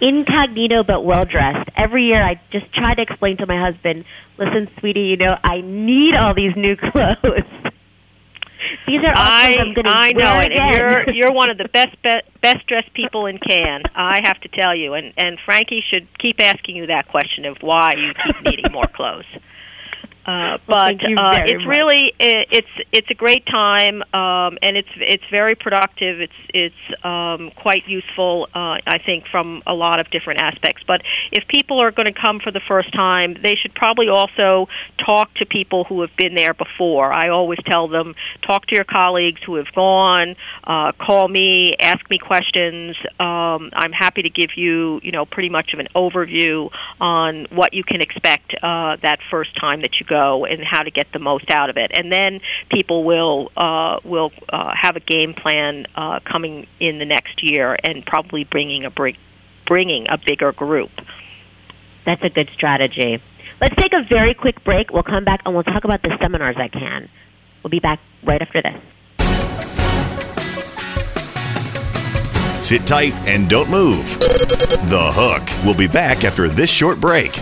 incognito 0.00 0.82
but 0.82 1.04
well 1.04 1.24
dressed. 1.24 1.68
Every 1.76 2.04
year 2.04 2.20
I 2.20 2.40
just 2.52 2.72
try 2.74 2.94
to 2.94 3.02
explain 3.02 3.36
to 3.38 3.46
my 3.46 3.60
husband, 3.60 4.04
listen, 4.38 4.68
sweetie, 4.78 5.00
you 5.02 5.16
know, 5.16 5.36
I 5.42 5.60
need 5.62 6.14
all 6.14 6.34
these 6.34 6.54
new 6.56 6.76
clothes. 6.92 7.48
these 8.86 9.00
are 9.04 9.14
I, 9.14 9.56
I'm 9.58 9.74
going 9.74 9.84
to 9.84 9.90
I 9.90 10.12
know 10.12 10.40
it, 10.40 10.52
and 10.52 10.76
you're 10.76 11.14
you're 11.14 11.32
one 11.32 11.50
of 11.50 11.58
the 11.58 11.68
best 11.72 12.00
be, 12.02 12.20
best 12.42 12.66
dressed 12.66 12.92
people 12.94 13.26
in 13.26 13.38
Cannes. 13.38 13.82
I 13.94 14.20
have 14.24 14.40
to 14.40 14.48
tell 14.48 14.76
you, 14.76 14.94
and 14.94 15.12
and 15.16 15.38
Frankie 15.44 15.82
should 15.90 16.06
keep 16.18 16.40
asking 16.40 16.76
you 16.76 16.86
that 16.86 17.08
question 17.08 17.44
of 17.44 17.58
why 17.60 17.92
you 17.96 18.12
keep 18.24 18.36
needing 18.44 18.72
more 18.72 18.88
clothes. 18.94 19.26
Uh, 20.26 20.58
but 20.66 20.94
well, 21.04 21.18
uh, 21.18 21.42
it's 21.44 21.64
much. 21.64 21.76
really 21.76 22.12
it, 22.18 22.48
it's 22.50 22.88
it's 22.92 23.10
a 23.10 23.14
great 23.14 23.44
time 23.46 24.02
um, 24.14 24.58
and 24.62 24.76
it's 24.76 24.88
it's 24.96 25.24
very 25.30 25.54
productive. 25.54 26.20
It's 26.20 26.32
it's 26.48 27.04
um, 27.04 27.50
quite 27.56 27.82
useful, 27.86 28.48
uh, 28.54 28.78
I 28.86 28.98
think, 29.04 29.24
from 29.30 29.62
a 29.66 29.74
lot 29.74 30.00
of 30.00 30.10
different 30.10 30.40
aspects. 30.40 30.82
But 30.86 31.02
if 31.30 31.46
people 31.48 31.82
are 31.82 31.90
going 31.90 32.06
to 32.06 32.18
come 32.18 32.40
for 32.40 32.50
the 32.50 32.62
first 32.66 32.92
time, 32.94 33.36
they 33.42 33.54
should 33.54 33.74
probably 33.74 34.08
also 34.08 34.68
talk 35.04 35.34
to 35.34 35.46
people 35.46 35.84
who 35.84 36.00
have 36.00 36.16
been 36.16 36.34
there 36.34 36.54
before. 36.54 37.12
I 37.12 37.28
always 37.28 37.58
tell 37.66 37.88
them 37.88 38.14
talk 38.46 38.66
to 38.68 38.74
your 38.74 38.84
colleagues 38.84 39.40
who 39.44 39.56
have 39.56 39.72
gone, 39.74 40.36
uh, 40.64 40.92
call 40.92 41.28
me, 41.28 41.72
ask 41.78 42.00
me 42.08 42.18
questions. 42.18 42.96
Um, 43.20 43.70
I'm 43.74 43.92
happy 43.92 44.22
to 44.22 44.30
give 44.30 44.50
you 44.56 45.00
you 45.02 45.12
know 45.12 45.26
pretty 45.26 45.50
much 45.50 45.74
of 45.74 45.80
an 45.80 45.88
overview 45.94 46.70
on 46.98 47.46
what 47.50 47.74
you 47.74 47.84
can 47.84 48.00
expect 48.00 48.54
uh, 48.62 48.96
that 49.02 49.18
first 49.30 49.50
time 49.60 49.82
that 49.82 50.00
you 50.00 50.06
go 50.06 50.13
go 50.14 50.44
and 50.44 50.62
how 50.64 50.82
to 50.82 50.90
get 50.90 51.06
the 51.12 51.18
most 51.18 51.50
out 51.50 51.70
of 51.70 51.76
it. 51.76 51.90
And 51.94 52.12
then 52.12 52.40
people 52.70 53.04
will 53.04 53.50
uh, 53.56 53.98
will 54.04 54.30
uh, 54.48 54.72
have 54.80 54.96
a 54.96 55.00
game 55.00 55.34
plan 55.34 55.86
uh, 55.94 56.20
coming 56.30 56.66
in 56.80 56.98
the 56.98 57.04
next 57.04 57.42
year 57.42 57.76
and 57.82 58.04
probably 58.06 58.44
bringing 58.44 58.84
a 58.84 58.90
br- 58.90 59.20
bringing 59.66 60.06
a 60.08 60.18
bigger 60.18 60.52
group. 60.52 60.90
That's 62.06 62.22
a 62.22 62.30
good 62.30 62.50
strategy. 62.54 63.22
Let's 63.60 63.76
take 63.76 63.92
a 63.92 64.04
very 64.08 64.34
quick 64.34 64.62
break. 64.64 64.90
We'll 64.92 65.02
come 65.02 65.24
back 65.24 65.40
and 65.44 65.54
we'll 65.54 65.64
talk 65.64 65.84
about 65.84 66.02
the 66.02 66.16
seminars 66.20 66.56
I 66.58 66.68
can. 66.68 67.08
We'll 67.62 67.70
be 67.70 67.80
back 67.80 68.00
right 68.22 68.42
after 68.42 68.62
this. 68.62 68.80
Sit 72.64 72.86
tight 72.86 73.12
and 73.26 73.48
don't 73.48 73.70
move. 73.70 74.18
The 74.18 75.12
Hook 75.12 75.66
will 75.66 75.74
be 75.74 75.86
back 75.86 76.24
after 76.24 76.48
this 76.48 76.70
short 76.70 77.00
break. 77.00 77.38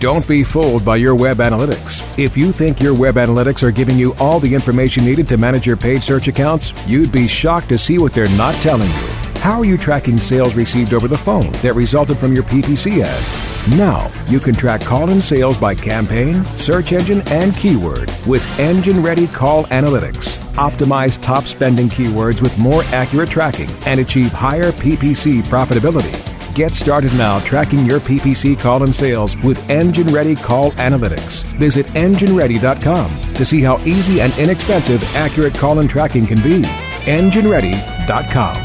Don't 0.00 0.26
be 0.26 0.42
fooled 0.42 0.82
by 0.82 0.96
your 0.96 1.14
web 1.14 1.36
analytics. 1.36 2.00
If 2.18 2.34
you 2.34 2.52
think 2.52 2.80
your 2.80 2.94
web 2.94 3.16
analytics 3.16 3.62
are 3.62 3.70
giving 3.70 3.98
you 3.98 4.14
all 4.18 4.40
the 4.40 4.54
information 4.54 5.04
needed 5.04 5.28
to 5.28 5.36
manage 5.36 5.66
your 5.66 5.76
paid 5.76 6.02
search 6.02 6.26
accounts, 6.26 6.72
you'd 6.86 7.12
be 7.12 7.28
shocked 7.28 7.68
to 7.68 7.76
see 7.76 7.98
what 7.98 8.14
they're 8.14 8.34
not 8.34 8.54
telling 8.62 8.88
you. 8.88 9.08
How 9.42 9.58
are 9.58 9.66
you 9.66 9.76
tracking 9.76 10.16
sales 10.16 10.54
received 10.54 10.94
over 10.94 11.06
the 11.06 11.18
phone 11.18 11.52
that 11.60 11.74
resulted 11.74 12.16
from 12.16 12.32
your 12.32 12.44
PPC 12.44 13.02
ads? 13.04 13.76
Now, 13.76 14.10
you 14.26 14.40
can 14.40 14.54
track 14.54 14.80
call 14.80 15.10
in 15.10 15.20
sales 15.20 15.58
by 15.58 15.74
campaign, 15.74 16.46
search 16.56 16.92
engine, 16.92 17.20
and 17.28 17.54
keyword 17.54 18.10
with 18.26 18.58
Engine 18.58 19.02
Ready 19.02 19.26
Call 19.26 19.64
Analytics. 19.64 20.38
Optimize 20.54 21.20
top 21.20 21.44
spending 21.44 21.88
keywords 21.88 22.40
with 22.40 22.58
more 22.58 22.84
accurate 22.84 23.28
tracking 23.28 23.68
and 23.84 24.00
achieve 24.00 24.32
higher 24.32 24.72
PPC 24.72 25.42
profitability. 25.42 26.29
Get 26.54 26.74
started 26.74 27.12
now 27.14 27.38
tracking 27.40 27.86
your 27.86 28.00
PPC 28.00 28.58
call 28.58 28.82
and 28.82 28.94
sales 28.94 29.36
with 29.38 29.70
Engine 29.70 30.08
Ready 30.08 30.34
Call 30.34 30.72
Analytics. 30.72 31.44
Visit 31.58 31.86
engineready.com 31.86 33.20
to 33.34 33.44
see 33.44 33.62
how 33.62 33.78
easy 33.84 34.20
and 34.20 34.36
inexpensive 34.36 35.02
accurate 35.14 35.54
call 35.54 35.78
and 35.78 35.88
tracking 35.88 36.26
can 36.26 36.42
be. 36.42 36.62
EngineReady.com. 37.06 38.56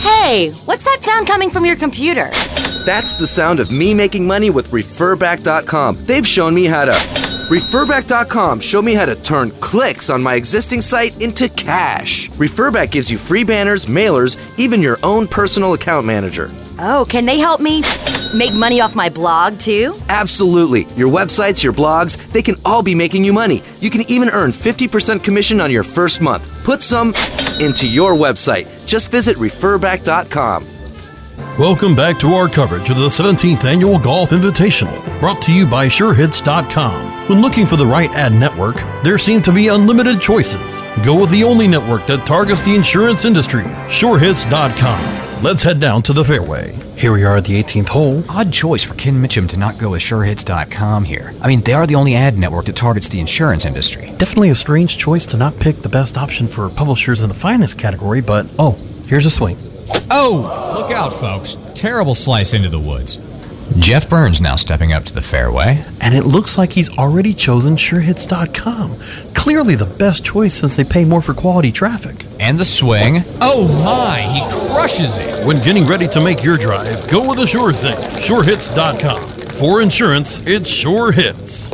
Hey, 0.00 0.50
what's 0.64 0.84
that 0.84 1.00
sound 1.02 1.26
coming 1.26 1.50
from 1.50 1.66
your 1.66 1.76
computer? 1.76 2.30
That's 2.86 3.14
the 3.14 3.26
sound 3.26 3.58
of 3.58 3.72
me 3.72 3.94
making 3.94 4.26
money 4.26 4.50
with 4.50 4.70
Referback.com. 4.70 6.06
They've 6.06 6.26
shown 6.26 6.54
me 6.54 6.66
how 6.66 6.84
to. 6.84 7.31
Referback.com 7.52 8.60
showed 8.60 8.82
me 8.82 8.94
how 8.94 9.04
to 9.04 9.14
turn 9.14 9.50
clicks 9.60 10.08
on 10.08 10.22
my 10.22 10.36
existing 10.36 10.80
site 10.80 11.20
into 11.20 11.50
cash. 11.50 12.30
Referback 12.30 12.90
gives 12.90 13.10
you 13.10 13.18
free 13.18 13.44
banners, 13.44 13.84
mailers, 13.84 14.38
even 14.58 14.80
your 14.80 14.98
own 15.02 15.28
personal 15.28 15.74
account 15.74 16.06
manager. 16.06 16.50
Oh, 16.78 17.04
can 17.06 17.26
they 17.26 17.38
help 17.38 17.60
me 17.60 17.82
make 18.32 18.54
money 18.54 18.80
off 18.80 18.94
my 18.94 19.10
blog 19.10 19.58
too? 19.58 19.94
Absolutely. 20.08 20.84
Your 20.96 21.10
websites, 21.10 21.62
your 21.62 21.74
blogs, 21.74 22.16
they 22.32 22.40
can 22.40 22.54
all 22.64 22.82
be 22.82 22.94
making 22.94 23.22
you 23.22 23.34
money. 23.34 23.62
You 23.80 23.90
can 23.90 24.10
even 24.10 24.30
earn 24.30 24.50
50% 24.50 25.22
commission 25.22 25.60
on 25.60 25.70
your 25.70 25.84
first 25.84 26.22
month. 26.22 26.48
Put 26.64 26.80
some 26.80 27.14
into 27.60 27.86
your 27.86 28.14
website. 28.14 28.66
Just 28.86 29.10
visit 29.10 29.36
referback.com. 29.36 30.66
Welcome 31.58 31.94
back 31.94 32.18
to 32.20 32.32
our 32.32 32.48
coverage 32.48 32.88
of 32.88 32.96
the 32.96 33.08
17th 33.08 33.64
Annual 33.64 33.98
Golf 33.98 34.30
Invitational, 34.30 35.20
brought 35.20 35.42
to 35.42 35.52
you 35.52 35.66
by 35.66 35.88
SureHits.com. 35.88 37.11
When 37.28 37.40
looking 37.40 37.66
for 37.66 37.76
the 37.76 37.86
right 37.86 38.12
ad 38.16 38.32
network, 38.32 38.76
there 39.04 39.16
seem 39.16 39.42
to 39.42 39.52
be 39.52 39.68
unlimited 39.68 40.20
choices. 40.20 40.82
Go 41.04 41.20
with 41.20 41.30
the 41.30 41.44
only 41.44 41.68
network 41.68 42.04
that 42.08 42.26
targets 42.26 42.60
the 42.62 42.74
insurance 42.74 43.24
industry, 43.24 43.62
SureHits.com. 43.62 45.42
Let's 45.42 45.62
head 45.62 45.78
down 45.78 46.02
to 46.02 46.12
the 46.12 46.24
fairway. 46.24 46.76
Here 46.96 47.12
we 47.12 47.22
are 47.24 47.36
at 47.36 47.44
the 47.44 47.62
18th 47.62 47.88
hole. 47.88 48.24
Odd 48.28 48.52
choice 48.52 48.82
for 48.82 48.94
Ken 48.94 49.22
Mitchum 49.22 49.48
to 49.50 49.56
not 49.56 49.78
go 49.78 49.90
with 49.90 50.02
SureHits.com 50.02 51.04
here. 51.04 51.32
I 51.40 51.46
mean, 51.46 51.60
they 51.60 51.74
are 51.74 51.86
the 51.86 51.94
only 51.94 52.16
ad 52.16 52.38
network 52.38 52.64
that 52.64 52.74
targets 52.74 53.08
the 53.08 53.20
insurance 53.20 53.64
industry. 53.64 54.12
Definitely 54.18 54.50
a 54.50 54.54
strange 54.56 54.98
choice 54.98 55.24
to 55.26 55.36
not 55.36 55.60
pick 55.60 55.76
the 55.76 55.88
best 55.88 56.18
option 56.18 56.48
for 56.48 56.68
publishers 56.70 57.22
in 57.22 57.28
the 57.28 57.34
finest 57.36 57.78
category, 57.78 58.20
but 58.20 58.48
oh, 58.58 58.72
here's 59.06 59.26
a 59.26 59.30
swing. 59.30 59.58
Oh, 60.10 60.74
look 60.76 60.90
out, 60.90 61.12
folks. 61.12 61.56
Terrible 61.74 62.14
slice 62.14 62.52
into 62.52 62.68
the 62.68 62.80
woods. 62.80 63.18
Jeff 63.76 64.08
Burns 64.08 64.40
now 64.40 64.56
stepping 64.56 64.92
up 64.92 65.04
to 65.04 65.14
the 65.14 65.22
fairway. 65.22 65.84
And 66.00 66.14
it 66.14 66.24
looks 66.24 66.56
like 66.56 66.72
he's 66.72 66.90
already 66.98 67.34
chosen 67.34 67.76
SureHits.com. 67.76 69.34
Clearly 69.34 69.74
the 69.74 69.86
best 69.86 70.24
choice 70.24 70.54
since 70.54 70.76
they 70.76 70.84
pay 70.84 71.04
more 71.04 71.22
for 71.22 71.34
quality 71.34 71.72
traffic. 71.72 72.26
And 72.38 72.58
the 72.58 72.64
swing. 72.64 73.24
Oh 73.40 73.66
my, 73.84 74.20
he 74.20 74.40
crushes 74.72 75.18
it. 75.18 75.44
When 75.46 75.60
getting 75.60 75.86
ready 75.86 76.06
to 76.08 76.20
make 76.20 76.42
your 76.44 76.56
drive, 76.56 77.08
go 77.08 77.28
with 77.28 77.38
the 77.38 77.46
sure 77.46 77.72
thing. 77.72 77.96
SureHits.com. 78.20 79.30
For 79.48 79.82
insurance, 79.82 80.40
it 80.46 80.66
sure 80.66 81.12
hits. 81.12 81.70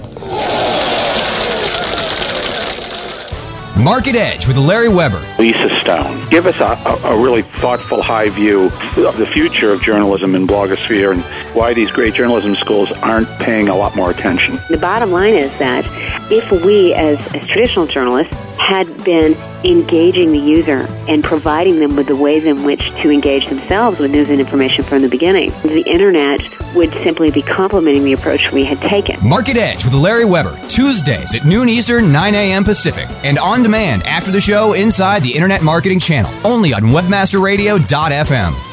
Market 3.78 4.16
Edge 4.16 4.48
with 4.48 4.56
Larry 4.56 4.88
Weber. 4.88 5.24
Lisa 5.38 5.68
Stone. 5.78 6.28
Give 6.30 6.46
us 6.46 6.56
a, 6.56 6.76
a, 6.88 7.14
a, 7.14 7.22
really 7.22 7.42
thoughtful, 7.42 8.02
high 8.02 8.28
view 8.28 8.64
of 8.96 9.16
the 9.16 9.26
future 9.32 9.72
of 9.72 9.80
journalism 9.82 10.34
in 10.34 10.48
blogosphere 10.48 11.12
and 11.12 11.22
why 11.54 11.74
these 11.74 11.90
great 11.92 12.14
journalism 12.14 12.56
schools 12.56 12.90
aren't 13.02 13.28
paying 13.38 13.68
a 13.68 13.76
lot 13.76 13.94
more 13.94 14.10
attention. 14.10 14.58
The 14.68 14.78
bottom 14.78 15.12
line 15.12 15.34
is 15.34 15.56
that 15.58 15.84
if 16.30 16.50
we, 16.64 16.92
as, 16.94 17.18
as 17.34 17.46
traditional 17.46 17.86
journalists, 17.86 18.34
had 18.68 19.02
been 19.02 19.32
engaging 19.64 20.30
the 20.30 20.38
user 20.38 20.86
and 21.08 21.24
providing 21.24 21.78
them 21.78 21.96
with 21.96 22.06
the 22.06 22.14
ways 22.14 22.44
in 22.44 22.64
which 22.64 22.90
to 22.96 23.10
engage 23.10 23.48
themselves 23.48 23.98
with 23.98 24.10
news 24.10 24.28
and 24.28 24.38
information 24.38 24.84
from 24.84 25.00
the 25.00 25.08
beginning. 25.08 25.50
The 25.62 25.82
internet 25.86 26.42
would 26.74 26.92
simply 26.92 27.30
be 27.30 27.40
complementing 27.40 28.04
the 28.04 28.12
approach 28.12 28.52
we 28.52 28.66
had 28.66 28.78
taken. 28.82 29.26
Market 29.26 29.56
Edge 29.56 29.86
with 29.86 29.94
Larry 29.94 30.26
Weber, 30.26 30.60
Tuesdays 30.68 31.34
at 31.34 31.46
noon 31.46 31.70
Eastern, 31.70 32.12
9 32.12 32.34
a.m. 32.34 32.62
Pacific, 32.62 33.08
and 33.24 33.38
on 33.38 33.62
demand 33.62 34.02
after 34.02 34.30
the 34.30 34.40
show 34.40 34.74
inside 34.74 35.22
the 35.22 35.34
Internet 35.34 35.62
Marketing 35.62 35.98
Channel, 35.98 36.30
only 36.44 36.74
on 36.74 36.82
WebmasterRadio.fm. 36.82 38.67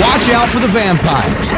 Watch 0.00 0.28
out 0.28 0.50
for 0.50 0.60
the 0.60 0.68
vampires. 0.68 1.52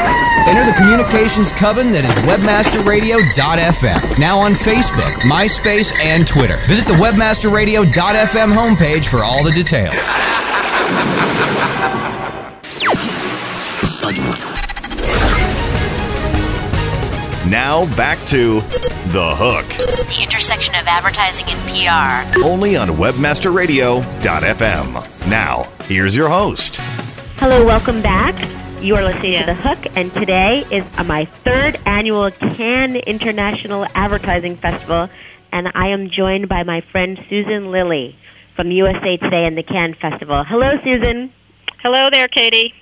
Enter 0.46 0.64
the 0.64 0.72
communications 0.77 1.51
coven 1.53 1.90
that 1.92 2.05
is 2.05 2.14
webmasterradio.fm. 2.24 4.18
Now 4.18 4.38
on 4.38 4.55
Facebook, 4.55 5.12
MySpace, 5.22 5.92
and 6.01 6.27
Twitter. 6.27 6.59
Visit 6.68 6.87
the 6.87 6.94
webmasterradio.fm 6.94 8.53
homepage 8.55 9.07
for 9.07 9.24
all 9.24 9.42
the 9.42 9.51
details. 9.51 10.07
Now 17.51 17.87
back 17.96 18.18
to 18.29 18.61
The 19.11 19.35
Hook. 19.37 19.66
The 19.68 20.20
intersection 20.22 20.74
of 20.74 20.87
advertising 20.87 21.46
and 21.48 21.59
PR. 21.66 22.27
Only 22.44 22.77
on 22.77 22.88
webmasterradio.fm. 22.88 25.29
Now, 25.29 25.66
here's 25.85 26.14
your 26.14 26.29
host. 26.29 26.79
Hello, 27.40 27.64
welcome 27.64 28.03
back. 28.03 28.35
You 28.83 28.96
are 28.96 29.05
listening 29.05 29.38
to 29.38 29.46
The 29.46 29.55
Hook, 29.55 29.79
and 29.94 30.12
today 30.12 30.64
is 30.72 30.85
my 31.07 31.24
third 31.24 31.79
annual 31.87 32.33
Cannes 32.33 32.96
International 32.96 33.87
Advertising 33.94 34.57
Festival, 34.57 35.09
and 35.53 35.68
I 35.72 35.90
am 35.90 36.11
joined 36.11 36.48
by 36.48 36.64
my 36.64 36.81
friend 36.90 37.16
Susan 37.31 37.70
Lilley 37.70 38.16
from 38.57 38.72
USA 38.72 39.18
Today 39.18 39.46
and 39.46 39.57
the 39.57 39.62
Cannes 39.62 39.94
Festival. 40.01 40.42
Hello, 40.48 40.72
Susan. 40.83 41.33
Hello 41.81 42.09
there, 42.11 42.27
Katie. 42.27 42.74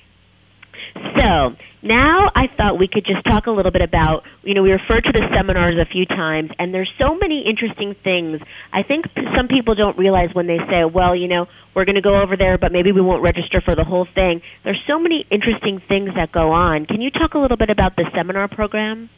So, 1.20 1.56
now 1.82 2.30
I 2.35 2.46
thought 2.56 2.78
we 2.78 2.88
could 2.88 3.04
just 3.06 3.24
talk 3.24 3.46
a 3.46 3.50
little 3.50 3.70
bit 3.70 3.82
about, 3.82 4.24
you 4.42 4.54
know, 4.54 4.62
we 4.62 4.72
referred 4.72 5.04
to 5.04 5.12
the 5.12 5.22
seminars 5.35 5.74
a 5.80 5.87
few 5.87 6.04
times, 6.06 6.50
and 6.59 6.74
there's 6.74 6.90
so 6.98 7.14
many 7.14 7.44
interesting 7.48 7.94
things. 8.02 8.40
I 8.72 8.82
think 8.82 9.06
some 9.37 9.48
people 9.48 9.74
don't 9.74 9.96
realize 9.96 10.28
when 10.32 10.46
they 10.46 10.59
say, 10.68 10.85
well, 10.85 11.14
you 11.14 11.28
know, 11.28 11.46
we're 11.74 11.85
going 11.85 11.96
to 11.96 12.02
go 12.02 12.20
over 12.20 12.37
there, 12.37 12.59
but 12.59 12.72
maybe 12.72 12.92
we 12.92 13.00
won't 13.00 13.22
register 13.22 13.61
for 13.64 13.74
the 13.74 13.85
whole 13.85 14.06
thing. 14.14 14.42
There's 14.64 14.80
so 14.87 14.98
many 14.98 15.24
interesting 15.30 15.80
things 15.88 16.11
that 16.16 16.32
go 16.32 16.52
on. 16.52 16.87
Can 16.87 17.00
you 17.00 17.11
talk 17.11 17.35
a 17.35 17.38
little 17.38 17.56
bit 17.56 17.70
about 17.70 17.96
the 17.96 18.04
seminar 18.14 18.48
program? 18.48 19.11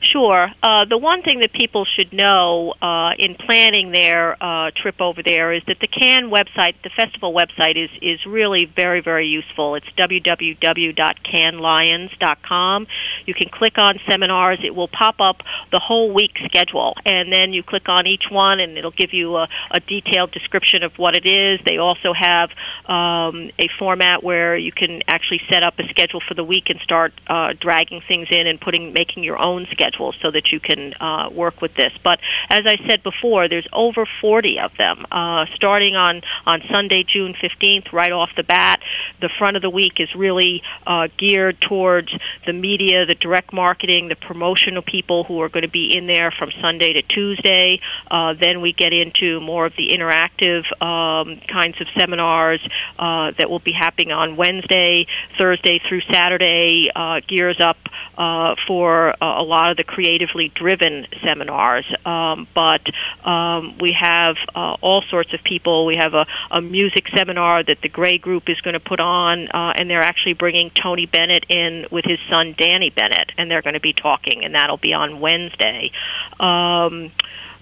Sure. 0.00 0.48
Uh, 0.62 0.84
the 0.84 0.96
one 0.96 1.22
thing 1.22 1.40
that 1.40 1.52
people 1.52 1.84
should 1.84 2.12
know 2.12 2.72
uh, 2.80 3.10
in 3.18 3.34
planning 3.34 3.90
their 3.90 4.40
uh, 4.42 4.70
trip 4.80 5.00
over 5.00 5.24
there 5.24 5.52
is 5.52 5.64
that 5.66 5.78
the 5.80 5.88
Cannes 5.88 6.30
website, 6.30 6.74
the 6.84 6.90
festival 6.96 7.34
website, 7.34 7.76
is 7.76 7.90
is 8.00 8.24
really 8.24 8.64
very 8.64 9.00
very 9.00 9.26
useful. 9.26 9.74
It's 9.74 9.88
www.canneslions.com. 9.98 12.86
You 13.26 13.34
can 13.34 13.48
click 13.50 13.76
on 13.76 13.98
seminars. 14.08 14.60
It 14.64 14.72
will 14.74 14.86
pop 14.86 15.20
up 15.20 15.38
the 15.72 15.80
whole 15.80 16.14
week 16.14 16.38
schedule, 16.44 16.94
and 17.04 17.32
then 17.32 17.52
you 17.52 17.64
click 17.64 17.88
on 17.88 18.06
each 18.06 18.26
one, 18.30 18.60
and 18.60 18.78
it'll 18.78 18.92
give 18.92 19.12
you 19.12 19.34
a, 19.36 19.48
a 19.72 19.80
detailed 19.80 20.30
description 20.30 20.84
of 20.84 20.92
what 20.96 21.16
it 21.16 21.26
is. 21.26 21.58
They 21.66 21.78
also 21.78 22.12
have 22.14 22.50
um, 22.86 23.50
a 23.58 23.66
format 23.80 24.22
where 24.22 24.56
you 24.56 24.70
can 24.70 25.02
actually 25.08 25.40
set 25.50 25.64
up 25.64 25.80
a 25.80 25.88
schedule 25.88 26.20
for 26.26 26.34
the 26.34 26.44
week 26.44 26.70
and 26.70 26.78
start 26.80 27.12
uh, 27.26 27.54
dragging 27.60 28.00
things 28.06 28.28
in 28.30 28.46
and 28.46 28.60
putting 28.60 28.92
making 28.92 29.24
your 29.24 29.38
own 29.38 29.66
schedule 29.72 29.87
so 29.96 30.30
that 30.30 30.50
you 30.52 30.60
can 30.60 30.94
uh, 31.00 31.30
work 31.30 31.60
with 31.60 31.74
this. 31.74 31.92
But 32.02 32.18
as 32.50 32.62
I 32.66 32.76
said 32.88 33.02
before, 33.02 33.48
there's 33.48 33.66
over 33.72 34.06
40 34.20 34.58
of 34.60 34.72
them, 34.78 35.06
uh, 35.10 35.46
starting 35.54 35.94
on 35.96 36.22
on 36.46 36.62
Sunday, 36.72 37.04
June 37.04 37.34
15th, 37.34 37.92
right 37.92 38.12
off 38.12 38.30
the 38.36 38.42
bat. 38.42 38.80
The 39.20 39.30
front 39.38 39.56
of 39.56 39.62
the 39.62 39.70
week 39.70 39.94
is 39.98 40.08
really 40.16 40.62
uh, 40.86 41.08
geared 41.18 41.60
towards 41.60 42.08
the 42.46 42.52
media, 42.52 43.06
the 43.06 43.14
direct 43.14 43.52
marketing, 43.52 44.08
the 44.08 44.16
promotional 44.16 44.82
people 44.82 45.24
who 45.24 45.40
are 45.40 45.48
going 45.48 45.62
to 45.62 45.70
be 45.70 45.96
in 45.96 46.06
there 46.06 46.32
from 46.38 46.50
Sunday 46.60 46.92
to 46.94 47.02
Tuesday. 47.02 47.80
Uh, 48.10 48.34
then 48.40 48.60
we 48.60 48.72
get 48.72 48.92
into 48.92 49.40
more 49.40 49.66
of 49.66 49.72
the 49.76 49.88
interactive 49.90 50.64
um, 50.82 51.40
kinds 51.52 51.80
of 51.80 51.86
seminars 51.98 52.60
uh, 52.98 53.32
that 53.38 53.50
will 53.50 53.58
be 53.58 53.72
happening 53.72 54.12
on 54.12 54.36
Wednesday, 54.36 55.06
Thursday 55.38 55.80
through 55.88 56.00
Saturday. 56.10 56.90
Uh, 56.94 57.20
gears 57.26 57.60
up 57.60 57.76
uh, 58.16 58.54
for 58.66 59.10
uh, 59.22 59.40
a 59.40 59.42
lot 59.42 59.70
of 59.70 59.76
the 59.78 59.84
creatively 59.84 60.52
driven 60.54 61.06
seminars. 61.24 61.86
Um, 62.04 62.46
but 62.54 62.82
um, 63.26 63.78
we 63.80 63.96
have 63.98 64.36
uh, 64.54 64.76
all 64.82 65.02
sorts 65.08 65.32
of 65.32 65.42
people. 65.42 65.86
We 65.86 65.96
have 65.96 66.12
a, 66.12 66.26
a 66.50 66.60
music 66.60 67.06
seminar 67.16 67.64
that 67.64 67.78
the 67.80 67.88
Grey 67.88 68.18
Group 68.18 68.50
is 68.50 68.60
going 68.60 68.74
to 68.74 68.80
put 68.80 69.00
on, 69.00 69.48
uh, 69.48 69.72
and 69.76 69.88
they're 69.88 70.02
actually 70.02 70.34
bringing 70.34 70.70
Tony 70.70 71.06
Bennett 71.06 71.46
in 71.48 71.86
with 71.90 72.04
his 72.04 72.18
son 72.28 72.54
Danny 72.58 72.90
Bennett, 72.90 73.32
and 73.38 73.50
they're 73.50 73.62
going 73.62 73.74
to 73.74 73.80
be 73.80 73.94
talking, 73.94 74.44
and 74.44 74.54
that'll 74.54 74.76
be 74.76 74.92
on 74.92 75.20
Wednesday. 75.20 75.90
Um, 76.38 77.10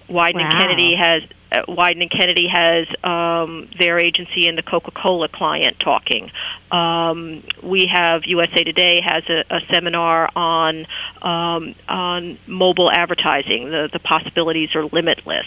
Wieden 0.09 0.35
wow. 0.35 0.57
Kennedy 0.57 0.95
has 0.95 1.23
uh, 1.51 1.63
Wieden 1.67 2.01
and 2.01 2.11
Kennedy 2.11 2.47
has 2.51 2.87
um, 3.03 3.69
their 3.79 3.99
agency 3.99 4.47
and 4.47 4.57
the 4.57 4.63
Coca-Cola 4.63 5.29
client 5.29 5.77
talking. 5.83 6.31
Um, 6.71 7.43
we 7.63 7.89
have 7.91 8.23
USA 8.25 8.63
Today 8.63 8.99
has 9.01 9.23
a, 9.29 9.55
a 9.55 9.59
seminar 9.73 10.29
on 10.35 10.85
um, 11.21 11.75
on 11.87 12.37
mobile 12.45 12.91
advertising. 12.91 13.69
The 13.69 13.89
the 13.91 13.99
possibilities 13.99 14.75
are 14.75 14.85
limitless. 14.85 15.45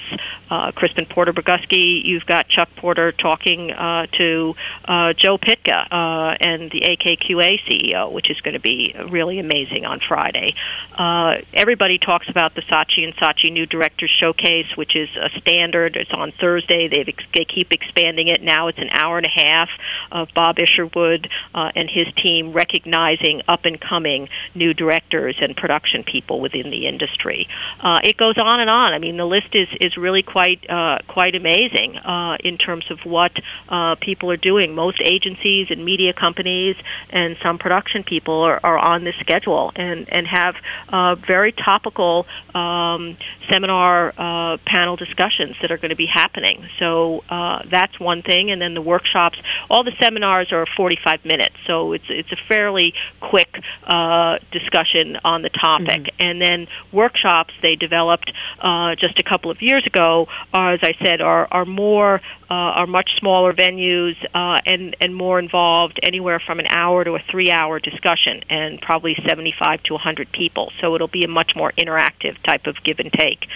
Uh, 0.50 0.72
Crispin 0.72 1.06
Porter 1.06 1.32
Bogusky, 1.32 2.00
you've 2.04 2.26
got 2.26 2.48
Chuck 2.48 2.68
Porter 2.76 3.12
talking 3.12 3.70
uh, 3.70 4.06
to 4.18 4.54
uh, 4.84 5.12
Joe 5.12 5.36
Pytka 5.36 5.86
uh, 5.90 6.36
and 6.40 6.70
the 6.70 6.80
AKQA 6.80 7.58
CEO, 7.68 8.12
which 8.12 8.30
is 8.30 8.40
going 8.40 8.54
to 8.54 8.60
be 8.60 8.94
really 9.10 9.38
amazing 9.38 9.84
on 9.84 10.00
Friday. 10.06 10.54
Uh, 10.96 11.42
everybody 11.52 11.98
talks 11.98 12.28
about 12.28 12.54
the 12.54 12.62
Saatchi 12.62 13.04
and 13.04 13.14
Saatchi 13.16 13.52
New 13.52 13.66
Directors 13.66 14.10
Showcase, 14.18 14.76
which 14.76 14.96
is 14.96 15.08
a 15.16 15.28
standard. 15.40 15.89
It's 15.96 16.10
on 16.12 16.32
Thursday. 16.40 16.88
They've 16.88 17.08
ex- 17.08 17.24
they 17.34 17.44
keep 17.44 17.72
expanding 17.72 18.28
it. 18.28 18.42
Now 18.42 18.68
it's 18.68 18.78
an 18.78 18.90
hour 18.92 19.16
and 19.16 19.26
a 19.26 19.46
half 19.46 19.68
of 20.12 20.28
Bob 20.34 20.58
Isherwood 20.58 21.28
uh, 21.54 21.70
and 21.74 21.88
his 21.88 22.06
team 22.22 22.52
recognizing 22.52 23.42
up 23.48 23.64
and 23.64 23.80
coming 23.80 24.28
new 24.54 24.74
directors 24.74 25.36
and 25.40 25.56
production 25.56 26.04
people 26.04 26.40
within 26.40 26.70
the 26.70 26.86
industry. 26.86 27.48
Uh, 27.82 28.00
it 28.02 28.16
goes 28.16 28.36
on 28.38 28.60
and 28.60 28.70
on. 28.70 28.92
I 28.92 28.98
mean, 28.98 29.16
the 29.16 29.24
list 29.24 29.48
is 29.54 29.68
is 29.80 29.96
really 29.96 30.22
quite 30.22 30.68
uh, 30.68 30.98
quite 31.08 31.34
amazing 31.34 31.96
uh, 31.96 32.36
in 32.42 32.58
terms 32.58 32.84
of 32.90 32.98
what 33.04 33.32
uh, 33.68 33.96
people 34.00 34.30
are 34.30 34.36
doing. 34.36 34.74
Most 34.74 35.00
agencies 35.04 35.68
and 35.70 35.84
media 35.84 36.12
companies 36.12 36.76
and 37.10 37.36
some 37.42 37.58
production 37.58 38.04
people 38.04 38.42
are, 38.42 38.60
are 38.62 38.78
on 38.78 39.04
this 39.04 39.14
schedule 39.20 39.72
and 39.74 40.08
and 40.10 40.26
have 40.26 40.54
uh, 40.88 41.14
very 41.14 41.52
topical 41.52 42.26
um, 42.54 43.16
seminar 43.50 44.12
uh, 44.16 44.56
panel 44.66 44.96
discussions 44.96 45.56
that 45.62 45.70
are 45.70 45.78
going 45.80 45.90
to 45.90 45.96
be 45.96 46.06
happening. 46.06 46.68
So 46.78 47.24
uh, 47.28 47.62
that's 47.70 47.98
one 47.98 48.22
thing. 48.22 48.50
And 48.50 48.60
then 48.60 48.74
the 48.74 48.82
workshops, 48.82 49.38
all 49.68 49.84
the 49.84 49.92
seminars 50.00 50.52
are 50.52 50.66
45 50.76 51.24
minutes, 51.24 51.56
so 51.66 51.92
it's 51.92 52.04
it's 52.08 52.30
a 52.32 52.36
fairly 52.48 52.92
quick 53.20 53.48
uh, 53.86 54.38
discussion 54.52 55.16
on 55.24 55.42
the 55.42 55.50
topic. 55.50 56.02
Mm-hmm. 56.02 56.26
And 56.26 56.40
then 56.40 56.66
workshops 56.92 57.52
they 57.62 57.76
developed 57.76 58.30
uh, 58.60 58.94
just 58.96 59.18
a 59.18 59.22
couple 59.22 59.50
of 59.50 59.58
years 59.60 59.86
ago, 59.86 60.26
are, 60.52 60.74
as 60.74 60.80
I 60.82 60.94
said, 61.04 61.20
are 61.20 61.48
are 61.50 61.64
more 61.64 62.20
uh, 62.50 62.54
are 62.82 62.86
much 62.86 63.08
smaller 63.18 63.52
venues 63.52 64.14
uh, 64.34 64.58
and 64.66 64.96
and 65.00 65.14
more 65.14 65.38
involved, 65.38 66.00
anywhere 66.02 66.42
from 66.44 66.58
an 66.58 66.66
hour 66.66 67.04
to 67.04 67.12
a 67.12 67.20
three-hour 67.30 67.78
discussion, 67.78 68.42
and 68.50 68.80
probably 68.80 69.14
75 69.26 69.82
to 69.84 69.92
100 69.94 70.32
people. 70.32 70.72
So 70.80 70.96
it'll 70.96 71.08
be 71.08 71.22
a 71.24 71.28
much 71.28 71.52
more 71.54 71.72
interactive 71.78 72.42
type 72.44 72.66
of 72.66 72.74
give 72.84 72.98
and 72.98 73.12
take. 73.12 73.46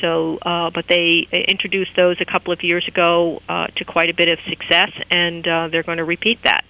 So, 0.00 0.38
uh, 0.38 0.70
but 0.72 0.84
they 0.88 1.26
introduced 1.48 1.92
those 1.96 2.16
a 2.20 2.30
couple 2.30 2.52
of 2.52 2.60
years 2.62 2.86
ago 2.86 3.40
uh, 3.48 3.66
to 3.76 3.84
quite 3.84 4.08
a 4.08 4.14
bit 4.14 4.28
of 4.28 4.38
success, 4.48 4.90
and 5.10 5.46
uh, 5.46 5.68
they're 5.72 5.82
going 5.82 5.98
to 5.98 6.04
repeat 6.04 6.38
that. 6.44 6.64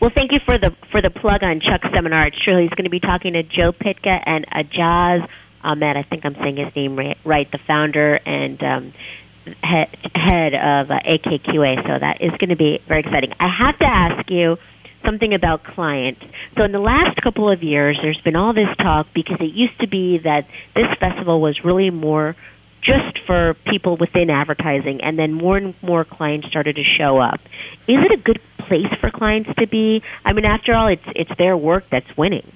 Well, 0.00 0.10
thank 0.14 0.32
you 0.32 0.40
for 0.46 0.58
the 0.58 0.74
for 0.92 1.02
the 1.02 1.10
plug 1.10 1.42
on 1.42 1.60
Chuck's 1.60 1.88
seminar. 1.94 2.26
It's 2.28 2.42
true. 2.42 2.62
He's 2.62 2.70
going 2.70 2.84
to 2.84 2.90
be 2.90 3.00
talking 3.00 3.34
to 3.34 3.42
Joe 3.42 3.72
Pytka 3.72 4.22
and 4.24 4.46
Ajaz 4.48 5.28
Ahmed. 5.62 5.96
I 5.96 6.04
think 6.04 6.24
I'm 6.24 6.34
saying 6.34 6.56
his 6.56 6.74
name 6.74 6.96
right. 6.96 7.18
right 7.24 7.50
the 7.50 7.58
founder 7.66 8.14
and 8.14 8.62
um, 8.62 8.92
head, 9.62 9.88
head 10.14 10.54
of 10.54 10.90
uh, 10.90 10.98
AKQA. 11.06 11.82
So 11.82 11.98
that 12.00 12.18
is 12.20 12.30
going 12.38 12.50
to 12.50 12.56
be 12.56 12.78
very 12.88 13.00
exciting. 13.00 13.32
I 13.38 13.48
have 13.48 13.78
to 13.78 13.86
ask 13.86 14.30
you 14.30 14.56
something 15.04 15.34
about 15.34 15.64
client. 15.64 16.18
So 16.56 16.64
in 16.64 16.72
the 16.72 16.80
last 16.80 17.20
couple 17.22 17.50
of 17.50 17.62
years, 17.62 17.98
there's 18.02 18.20
been 18.24 18.36
all 18.36 18.52
this 18.52 18.68
talk 18.78 19.06
because 19.14 19.38
it 19.40 19.54
used 19.54 19.78
to 19.80 19.88
be 19.88 20.18
that 20.24 20.46
this 20.74 20.86
festival 21.00 21.40
was 21.40 21.60
really 21.64 21.90
more 21.90 22.36
just 22.82 23.18
for 23.26 23.54
people 23.70 23.96
within 23.96 24.30
advertising, 24.30 25.00
and 25.02 25.18
then 25.18 25.32
more 25.32 25.56
and 25.56 25.74
more 25.82 26.04
clients 26.04 26.46
started 26.48 26.76
to 26.76 26.82
show 26.98 27.18
up. 27.18 27.40
Is 27.88 27.98
it 27.98 28.12
a 28.12 28.22
good 28.22 28.38
place 28.68 28.92
for 29.00 29.10
clients 29.10 29.50
to 29.58 29.66
be? 29.66 30.02
I 30.24 30.32
mean, 30.32 30.44
after 30.44 30.74
all, 30.74 30.88
it's 30.88 31.02
it's 31.14 31.30
their 31.36 31.56
work 31.56 31.84
that's 31.90 32.06
winning. 32.16 32.52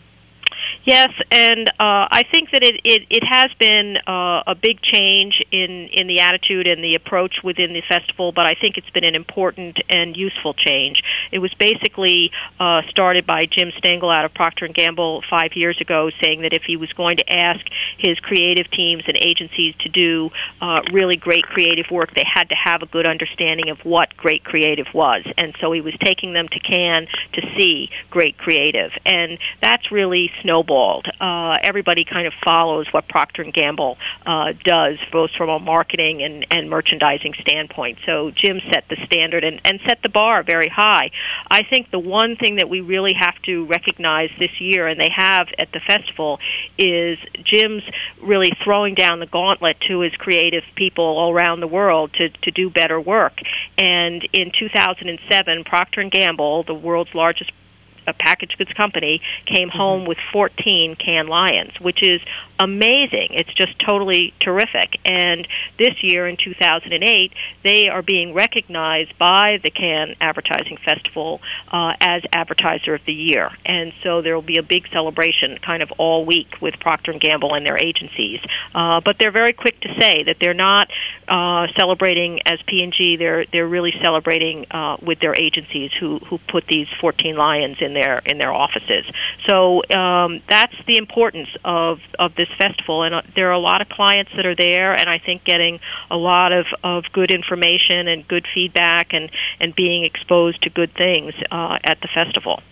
Yes, 0.85 1.11
and 1.31 1.69
uh, 1.79 2.09
I 2.11 2.25
think 2.33 2.53
that 2.53 2.63
it 2.63 2.81
it, 2.85 3.03
it 3.11 3.23
has 3.23 3.51
been 3.59 3.99
uh, 4.07 4.43
a 4.47 4.55
big 4.55 4.81
change 4.81 5.43
in 5.53 5.89
in 5.93 6.07
the 6.07 6.21
attitude 6.21 6.67
and 6.67 6.83
the 6.83 6.95
approach 6.95 7.35
within 7.45 7.75
the 7.75 7.83
festival, 7.87 8.33
but 8.33 8.47
I 8.47 8.55
think 8.59 8.79
it's 8.79 8.89
been 8.89 9.05
an 9.05 9.15
important 9.15 9.77
and 9.91 10.17
useful 10.17 10.55
change. 10.55 11.03
It 11.33 11.41
was 11.41 11.53
basically 11.59 12.31
uh, 12.59 12.81
started 12.89 13.27
by 13.27 13.45
Jim 13.45 13.73
Stengel 13.77 14.11
out 14.11 14.25
of 14.25 14.33
Procter 14.33 14.69
Gamble 14.69 15.23
five 15.29 15.51
years 15.55 15.79
ago, 15.83 16.11
saying 16.23 16.43
that 16.43 16.55
if 16.55 16.63
he 16.67 16.79
was 16.79 16.91
going 16.95 17.19
to 17.19 17.31
ask 17.31 17.61
his 17.99 18.19
creative 18.21 18.71
teams 18.71 19.05
and 19.07 19.19
agencies 19.19 19.75
to 19.81 19.91
do 19.91 20.31
uh, 20.63 20.81
really 20.95 21.17
great 21.17 21.45
creative 21.45 21.91
work, 21.91 22.15
they 22.15 22.25
had 22.25 22.49
to 22.49 22.57
have 22.57 22.81
a 22.81 22.87
good 22.87 23.05
understanding 23.05 23.69
of 23.69 23.79
what 23.85 24.17
great 24.17 24.45
creative 24.45 24.87
was, 24.95 25.25
and 25.37 25.55
so 25.61 25.73
he 25.73 25.83
was 25.83 25.95
taking 26.03 26.33
them 26.33 26.49
to 26.49 26.59
Cannes 26.59 27.07
to 27.35 27.43
see 27.59 27.91
great 28.09 28.39
creative, 28.39 28.93
and 29.05 29.39
that's 29.61 29.93
really 29.93 30.31
snowballed. 30.41 30.70
Uh, 30.71 31.57
everybody 31.63 32.05
kind 32.05 32.27
of 32.27 32.33
follows 32.45 32.87
what 32.93 33.09
Procter 33.09 33.43
and 33.43 33.53
Gamble 33.53 33.99
uh, 34.25 34.53
does, 34.65 34.99
both 35.13 35.31
from 35.37 35.49
a 35.49 35.59
marketing 35.59 36.23
and, 36.23 36.47
and 36.51 36.71
merchandising 36.71 37.35
standpoint. 37.41 37.99
So 38.07 38.31
Jim 38.31 38.61
set 38.73 38.85
the 38.89 38.97
standard 39.07 39.43
and, 39.43 39.61
and 39.65 39.81
set 39.87 39.99
the 40.03 40.09
bar 40.09 40.43
very 40.45 40.69
high. 40.69 41.11
I 41.51 41.63
think 41.63 41.91
the 41.91 41.99
one 41.99 42.37
thing 42.37 42.57
that 42.57 42.69
we 42.69 42.81
really 42.81 43.15
have 43.19 43.35
to 43.47 43.67
recognize 43.67 44.31
this 44.39 44.61
year, 44.61 44.87
and 44.87 45.01
they 45.01 45.11
have 45.15 45.49
at 45.59 45.73
the 45.73 45.81
festival, 45.81 46.39
is 46.79 47.19
Jim's 47.45 47.83
really 48.23 48.53
throwing 48.63 48.95
down 48.95 49.21
the 49.21 49.27
gauntlet 49.27 49.77
to 49.89 50.01
his 50.01 50.13
creative 50.13 50.63
people 50.77 51.05
all 51.05 51.33
around 51.33 51.61
the 51.61 51.67
world 51.67 52.13
to, 52.15 52.29
to 52.29 52.51
do 52.51 52.71
better 52.71 53.01
work. 53.01 53.35
And 53.77 54.27
in 54.33 54.53
2007, 54.59 55.65
Procter 55.65 56.01
and 56.01 56.13
Gamble, 56.13 56.65
the 56.65 56.75
world's 56.75 57.15
largest 57.15 57.51
a 58.07 58.13
packaged 58.13 58.57
goods 58.59 58.73
company 58.73 59.21
came 59.47 59.69
home 59.69 60.07
with 60.07 60.19
14 60.33 60.97
Cannes 60.97 61.29
Lions, 61.29 61.73
which 61.81 62.03
is 62.03 62.21
amazing. 62.59 63.29
It's 63.31 63.53
just 63.55 63.79
totally 63.85 64.35
terrific. 64.41 64.99
And 65.05 65.49
this 65.79 65.95
year 66.03 66.29
in 66.29 66.37
2008, 66.37 67.33
they 67.65 67.89
are 67.89 68.03
being 68.03 68.35
recognized 68.35 69.17
by 69.19 69.59
the 69.63 69.71
Cannes 69.71 70.17
Advertising 70.21 70.79
Festival 70.85 71.41
uh, 71.73 71.95
as 72.01 72.23
Advertiser 72.33 72.95
of 72.95 73.01
the 73.07 73.13
Year. 73.13 73.51
And 73.65 73.93
so 74.03 74.23
there 74.23 74.35
will 74.35 74.43
be 74.43 74.59
a 74.59 74.63
big 74.63 74.89
celebration 74.93 75.59
kind 75.65 75.83
of 75.83 75.91
all 75.99 76.25
week 76.25 76.61
with 76.61 76.79
Procter 76.81 77.13
and 77.13 77.21
Gamble 77.21 77.55
and 77.55 77.65
their 77.65 77.79
agencies. 77.79 78.41
Uh, 78.75 79.01
but 79.05 79.17
they're 79.19 79.33
very 79.33 79.53
quick 79.53 79.81
to 79.81 79.89
say 79.99 80.25
that 80.25 80.37
they're 80.41 80.55
not 80.55 80.89
uh, 81.29 81.67
celebrating 81.79 82.41
as 82.45 82.59
P&G. 82.67 83.17
They're 83.17 83.47
they're 83.53 83.67
really 83.67 83.95
celebrating 84.03 84.67
uh, 84.71 84.97
with 85.01 85.21
their 85.21 85.35
agencies 85.35 85.91
who 85.99 86.19
who 86.19 86.39
put 86.51 86.67
these 86.67 86.89
14 87.01 87.37
lions 87.37 87.77
in 87.81 87.95
their 87.95 88.00
in 88.01 88.39
their 88.39 88.53
offices. 88.53 89.05
So 89.49 89.83
um, 89.95 90.43
that's 90.49 90.75
the 90.87 90.97
importance 90.97 91.49
of 91.65 91.99
of 92.19 92.35
this 92.35 92.49
festival, 92.59 93.03
and 93.03 93.15
uh, 93.15 93.23
there 93.35 93.49
are 93.49 93.53
a 93.53 93.59
lot 93.59 93.81
of 93.81 93.89
clients 93.89 94.31
that 94.37 94.47
are 94.47 94.57
there, 94.57 94.95
and 94.95 95.09
I 95.09 95.19
think 95.25 95.45
getting 95.45 95.79
a 96.11 96.17
lot 96.17 96.53
of 96.53 96.67
of 96.83 97.05
good 97.13 97.33
information 97.33 98.09
and 98.09 98.27
good 98.27 98.47
feedback, 98.55 99.09
and 99.13 99.31
and 99.61 99.75
being 99.75 100.05
exposed 100.05 100.63
to 100.63 100.71
good 100.71 100.93
things 100.97 101.35
uh, 101.51 101.79
at 101.85 101.99
the 102.01 102.09
festival. 102.15 102.63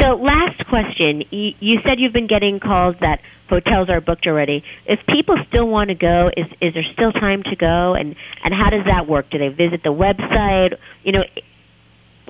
So, 0.00 0.14
last 0.14 0.64
question. 0.68 1.24
You, 1.30 1.50
you 1.60 1.78
said 1.86 1.98
you've 1.98 2.12
been 2.12 2.28
getting 2.28 2.60
calls 2.60 2.96
that 3.00 3.20
hotels 3.48 3.88
are 3.88 4.00
booked 4.00 4.26
already. 4.26 4.62
If 4.86 5.00
people 5.08 5.36
still 5.48 5.66
want 5.66 5.88
to 5.88 5.94
go, 5.94 6.30
is 6.36 6.46
is 6.60 6.74
there 6.74 6.84
still 6.92 7.12
time 7.12 7.42
to 7.44 7.56
go? 7.56 7.94
And 7.94 8.14
and 8.44 8.54
how 8.54 8.70
does 8.70 8.84
that 8.86 9.08
work? 9.08 9.30
Do 9.30 9.38
they 9.38 9.48
visit 9.48 9.82
the 9.82 9.92
website? 9.92 10.76
You 11.02 11.12
know, 11.12 11.22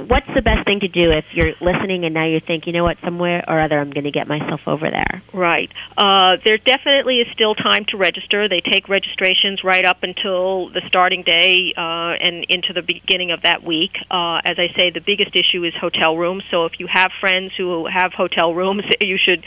what's 0.06 0.26
the 0.34 0.42
best 0.42 0.64
thing 0.64 0.80
to 0.80 0.88
do 0.88 1.10
if 1.10 1.24
you're 1.32 1.54
listening 1.60 2.04
and 2.04 2.14
now 2.14 2.26
you 2.26 2.40
think, 2.44 2.66
you 2.66 2.72
know 2.72 2.84
what, 2.84 2.96
somewhere 3.04 3.44
or 3.48 3.60
other 3.60 3.78
I'm 3.78 3.90
going 3.90 4.04
to 4.04 4.10
get 4.10 4.28
myself 4.28 4.60
over 4.66 4.88
there? 4.90 5.22
Right. 5.34 5.70
Uh, 5.96 6.36
there 6.44 6.58
definitely 6.58 7.18
is 7.18 7.26
still 7.32 7.54
time 7.54 7.84
to 7.88 7.96
register. 7.96 8.48
They 8.48 8.60
take 8.60 8.88
registrations 8.88 9.62
right 9.64 9.84
up 9.84 10.02
until 10.02 10.70
the 10.70 10.82
starting 10.86 11.22
day 11.22 11.74
uh, 11.76 12.14
and 12.20 12.46
into 12.48 12.72
the 12.72 12.82
beginning 12.82 13.32
of 13.32 13.42
that 13.42 13.62
week. 13.62 13.92
Uh, 14.10 14.38
as 14.44 14.56
I 14.58 14.70
say, 14.76 14.90
the 14.90 15.02
biggest 15.04 15.34
issue 15.34 15.64
is 15.64 15.72
hotel 15.80 16.16
rooms. 16.16 16.44
So 16.50 16.66
if 16.66 16.72
you 16.78 16.86
have 16.92 17.10
friends 17.20 17.52
who 17.56 17.86
have 17.86 18.12
hotel 18.12 18.54
rooms, 18.54 18.84
you 19.00 19.18
should 19.18 19.44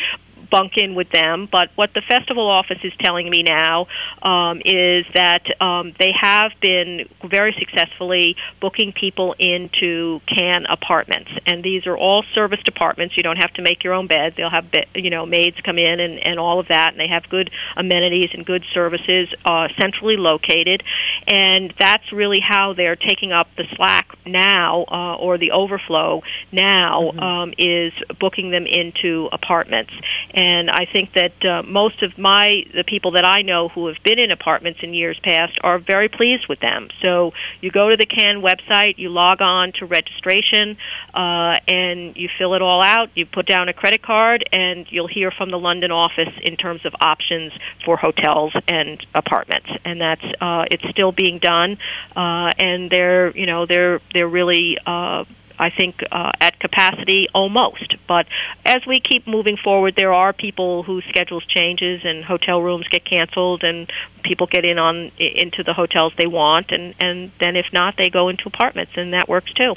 bunk 0.52 0.74
in 0.78 0.96
with 0.96 1.10
them. 1.12 1.48
But 1.52 1.70
what 1.76 1.92
the 1.94 2.02
festival 2.08 2.50
office 2.50 2.80
is 2.84 2.94
telling 3.00 3.30
me 3.30 3.44
now 3.44 3.88
um, 4.22 4.62
is 4.64 5.06
that 5.14 5.44
um, 5.62 5.94
they 5.98 6.12
have 6.20 6.52
been 6.62 7.08
very 7.30 7.56
successfully 7.58 8.36
booking 8.60 8.94
people 8.94 9.36
into 9.40 10.20
Cannes 10.28 10.66
apartments, 10.70 11.32
and 11.46 11.64
these 11.64 11.88
are 11.88 11.98
all 11.98 12.24
serviced 12.36 12.68
apartments. 12.68 13.16
You 13.18 13.24
don't 13.24 13.38
have 13.38 13.54
to 13.54 13.62
make 13.62 13.84
your 13.84 13.94
own 13.94 14.08
bed. 14.08 14.34
They'll 14.36 14.50
have 14.50 14.72
be- 14.72 14.88
you 14.96 15.10
know 15.10 15.26
maids 15.26 15.58
come 15.66 15.78
in 15.78 16.00
and, 16.00 16.20
and 16.28 16.40
all 16.40 16.60
of 16.60 16.68
that, 16.68 16.90
and 16.92 17.00
they 17.00 17.08
have 17.08 17.30
good 17.30 17.50
amenities 17.78 18.30
and 18.34 18.46
good 18.46 18.64
services 18.74 19.28
uh, 19.46 19.68
centrally 19.80 20.18
located, 20.18 20.84
and 21.28 21.74
that's 21.80 22.12
really 22.12 22.40
how 22.42 22.74
they're 22.74 22.96
taking 22.96 23.32
up 23.32 23.48
the 23.58 23.64
slack 23.76 24.08
now 24.26 24.86
uh, 24.92 25.16
or 25.16 25.38
the 25.38 25.52
overflow 25.52 26.22
now 26.52 27.12
Mm-hmm. 27.12 27.20
um, 27.20 27.54
is 27.58 27.94
booking 28.20 28.52
them 28.52 28.66
into 28.66 29.28
apartments 29.32 29.92
and 30.34 30.41
I 30.70 30.86
think 30.92 31.14
that 31.14 31.46
uh, 31.46 31.64
most 31.64 32.04
of 32.04 32.18
my 32.18 32.64
the 32.74 32.84
people 32.84 33.12
that 33.12 33.26
I 33.26 33.42
know 33.42 33.70
who 33.70 33.88
have 33.88 33.98
been 34.04 34.20
in 34.20 34.32
apartments 34.32 34.80
in 34.82 34.94
years 34.94 35.20
past 35.24 35.54
are 35.62 35.80
very 35.80 36.10
pleased 36.10 36.46
with 36.48 36.60
them. 36.60 36.90
So 37.02 37.32
you 37.62 37.72
go 37.72 37.90
to 37.90 37.98
the 37.98 38.06
Cannes 38.06 38.42
website, 38.42 38.98
you 38.98 39.10
log 39.10 39.42
on 39.42 39.74
to 39.80 39.86
registration, 39.86 40.78
uh, 41.14 41.56
and 41.68 42.16
you 42.16 42.30
fill 42.38 42.54
it 42.54 42.62
all 42.62 42.82
out. 42.82 43.10
You 43.16 43.26
put 43.26 43.46
down 43.46 43.70
a 43.70 43.74
credit 43.74 44.02
card, 44.02 44.44
and 44.52 44.86
you'll 44.90 45.08
hear 45.08 45.32
from 45.32 45.52
the 45.52 45.60
London 45.60 45.92
office 45.92 46.34
in 46.44 46.56
terms 46.56 46.86
of 46.86 46.94
options 47.00 47.52
for 47.86 47.98
hotels 47.98 48.54
and 48.68 49.06
apartments. 49.14 49.70
And 49.86 50.00
that's 50.00 50.26
uh, 50.40 50.66
it's 50.72 50.84
still 50.92 51.12
being 51.12 51.40
done, 51.40 51.78
uh, 52.16 52.52
and 52.58 52.90
they're 52.90 53.36
you 53.36 53.46
know 53.46 53.66
they're 53.66 54.00
they're 54.14 54.28
really. 54.28 54.78
Uh, 54.86 55.26
I 55.62 55.70
think 55.70 55.98
uh, 56.12 56.32
at 56.42 56.60
capacity 56.60 57.28
almost. 57.36 57.96
But 58.08 58.26
as 58.66 58.80
we 58.88 59.00
keep 59.00 59.28
moving 59.28 59.58
forward, 59.64 59.94
there 59.96 60.12
are 60.12 60.34
people 60.34 60.82
whose 60.82 61.06
schedules 61.08 61.46
changes 61.46 62.02
and 62.04 62.26
hotel 62.26 62.60
rooms 62.62 62.88
get 62.90 63.06
canceled 63.06 63.64
and 63.64 63.88
people 64.24 64.48
get 64.48 64.66
in 64.66 64.80
on 64.80 65.12
into 65.20 65.64
the 65.64 65.74
hotels 65.74 66.14
they 66.18 66.26
want, 66.28 66.72
and 66.72 66.96
and 67.00 67.32
then 67.40 67.56
if 67.56 67.68
not, 67.72 67.94
they 67.98 68.10
go 68.10 68.30
into 68.30 68.44
apartments, 68.48 68.94
and 68.96 69.14
that 69.14 69.30
works 69.30 69.54
too. 69.54 69.76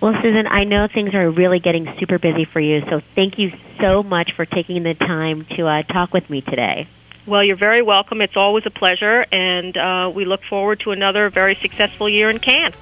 Well, 0.00 0.14
Susan, 0.22 0.46
I 0.46 0.64
know 0.64 0.86
things 0.92 1.14
are 1.14 1.28
really 1.30 1.58
getting 1.58 1.86
super 1.98 2.18
busy 2.18 2.46
for 2.52 2.60
you, 2.60 2.80
so 2.88 3.00
thank 3.16 3.38
you 3.38 3.50
so 3.80 4.02
much 4.02 4.30
for 4.36 4.44
taking 4.46 4.82
the 4.84 4.94
time 4.94 5.46
to 5.56 5.66
uh, 5.66 5.82
talk 5.82 6.12
with 6.12 6.28
me 6.30 6.40
today. 6.40 6.88
Well, 7.26 7.44
you're 7.44 7.56
very 7.56 7.82
welcome. 7.82 8.20
It's 8.22 8.36
always 8.36 8.64
a 8.64 8.70
pleasure, 8.70 9.26
and 9.32 9.76
uh, 9.76 10.10
we 10.14 10.24
look 10.24 10.40
forward 10.48 10.80
to 10.80 10.92
another 10.92 11.28
very 11.30 11.56
successful 11.56 12.08
year 12.08 12.30
in 12.30 12.38
Cannes. 12.38 12.74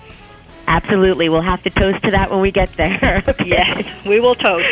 Absolutely. 0.67 1.29
We'll 1.29 1.43
have 1.43 1.63
to 1.63 1.71
toast 1.71 2.03
to 2.05 2.11
that 2.11 2.31
when 2.31 2.41
we 2.41 2.51
get 2.51 2.73
there. 2.77 3.23
yes, 3.45 3.87
we 4.05 4.21
will 4.21 4.35
toast. 4.35 4.67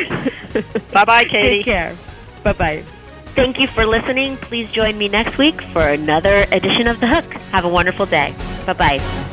bye 0.92 1.04
bye, 1.04 1.24
Katie. 1.24 1.59
Take 1.59 1.64
care. 1.64 1.96
Bye 2.42 2.52
bye. 2.52 2.85
Thank 3.35 3.59
you 3.59 3.66
for 3.66 3.85
listening. 3.85 4.37
Please 4.37 4.70
join 4.70 4.96
me 4.96 5.09
next 5.09 5.38
week 5.38 5.61
for 5.61 5.88
another 5.88 6.46
edition 6.52 6.87
of 6.87 7.00
The 7.00 7.09
Hook. 7.09 7.24
Have 7.52 7.64
a 7.64 7.68
wonderful 7.68 8.07
day. 8.07 8.35
Bye 8.66 8.72
bye. 8.74 9.30